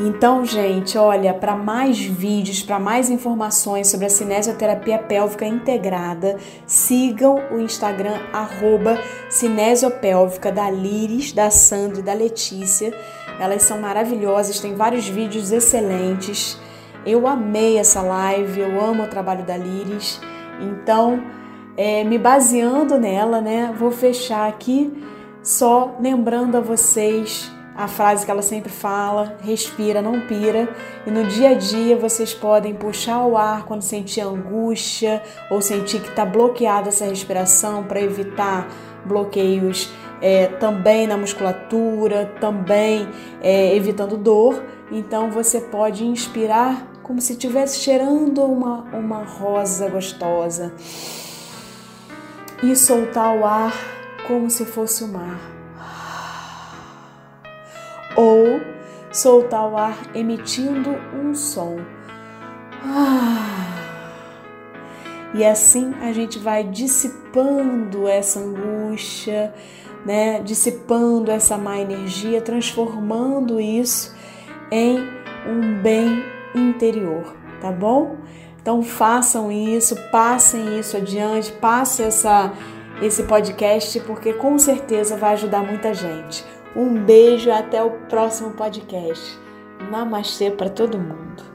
Então, 0.05 0.43
gente, 0.43 0.97
olha, 0.97 1.33
para 1.33 1.55
mais 1.55 1.97
vídeos, 1.97 2.61
para 2.61 2.77
mais 2.77 3.09
informações 3.09 3.87
sobre 3.87 4.05
a 4.05 4.09
cinesioterapia 4.09 4.97
pélvica 4.97 5.45
integrada, 5.45 6.35
sigam 6.67 7.39
o 7.49 7.61
Instagram 7.61 8.19
arroba 8.33 8.99
cinesiopélvica 9.29 10.51
da 10.51 10.69
Liris, 10.69 11.31
da 11.31 11.49
Sandra 11.49 12.01
e 12.01 12.03
da 12.03 12.13
Letícia. 12.13 12.93
Elas 13.39 13.63
são 13.63 13.79
maravilhosas, 13.79 14.59
tem 14.59 14.75
vários 14.75 15.07
vídeos 15.07 15.53
excelentes. 15.53 16.59
Eu 17.05 17.25
amei 17.25 17.77
essa 17.77 18.01
live, 18.01 18.59
eu 18.59 18.83
amo 18.83 19.03
o 19.03 19.09
trabalho 19.09 19.45
da 19.45 19.55
Liris. 19.55 20.19
Então, 20.59 21.23
é, 21.77 22.03
me 22.03 22.17
baseando 22.17 22.99
nela, 22.99 23.39
né, 23.39 23.73
vou 23.79 23.89
fechar 23.89 24.49
aqui 24.49 24.91
só 25.41 25.95
lembrando 25.97 26.57
a 26.57 26.59
vocês 26.59 27.52
a 27.75 27.87
frase 27.87 28.25
que 28.25 28.31
ela 28.31 28.41
sempre 28.41 28.71
fala: 28.71 29.37
respira, 29.41 30.01
não 30.01 30.21
pira. 30.21 30.69
E 31.05 31.11
no 31.11 31.25
dia 31.25 31.49
a 31.49 31.53
dia 31.53 31.97
vocês 31.97 32.33
podem 32.33 32.73
puxar 32.73 33.25
o 33.25 33.37
ar 33.37 33.65
quando 33.65 33.81
sentir 33.81 34.21
angústia 34.21 35.21
ou 35.49 35.61
sentir 35.61 36.01
que 36.01 36.09
está 36.09 36.25
bloqueada 36.25 36.89
essa 36.89 37.05
respiração 37.05 37.83
para 37.83 38.01
evitar 38.01 38.67
bloqueios 39.05 39.91
é, 40.21 40.47
também 40.47 41.05
na 41.07 41.17
musculatura, 41.17 42.31
também 42.39 43.07
é, 43.41 43.75
evitando 43.75 44.17
dor. 44.17 44.63
Então 44.91 45.31
você 45.31 45.59
pode 45.59 46.05
inspirar 46.05 46.87
como 47.01 47.19
se 47.19 47.33
estivesse 47.33 47.79
cheirando 47.79 48.43
uma, 48.43 48.83
uma 48.93 49.23
rosa 49.23 49.89
gostosa 49.89 50.73
e 52.63 52.75
soltar 52.75 53.35
o 53.35 53.45
ar 53.45 53.73
como 54.25 54.49
se 54.49 54.63
fosse 54.65 55.03
o 55.03 55.07
mar. 55.09 55.52
Ou 58.15 58.61
soltar 59.11 59.67
o 59.69 59.77
ar 59.77 59.97
emitindo 60.15 60.89
um 61.13 61.33
som. 61.35 61.77
E 65.33 65.43
assim 65.43 65.93
a 66.01 66.11
gente 66.11 66.37
vai 66.37 66.63
dissipando 66.63 68.07
essa 68.07 68.39
angústia, 68.39 69.53
né, 70.05 70.41
dissipando 70.41 71.31
essa 71.31 71.57
má 71.57 71.79
energia, 71.79 72.41
transformando 72.41 73.59
isso 73.59 74.15
em 74.69 74.99
um 75.47 75.81
bem 75.81 76.23
interior, 76.53 77.35
tá 77.61 77.71
bom? 77.71 78.17
Então 78.61 78.81
façam 78.81 79.51
isso, 79.51 79.95
passem 80.11 80.79
isso 80.79 80.95
adiante, 80.97 81.51
passem 81.53 82.05
essa, 82.05 82.53
esse 83.01 83.23
podcast, 83.23 83.99
porque 84.01 84.33
com 84.33 84.57
certeza 84.57 85.17
vai 85.17 85.33
ajudar 85.33 85.63
muita 85.63 85.93
gente. 85.93 86.45
Um 86.75 87.03
beijo 87.03 87.51
até 87.51 87.83
o 87.83 87.91
próximo 88.07 88.51
podcast. 88.51 89.39
Namastê 89.91 90.49
para 90.49 90.69
todo 90.69 90.97
mundo. 90.97 91.52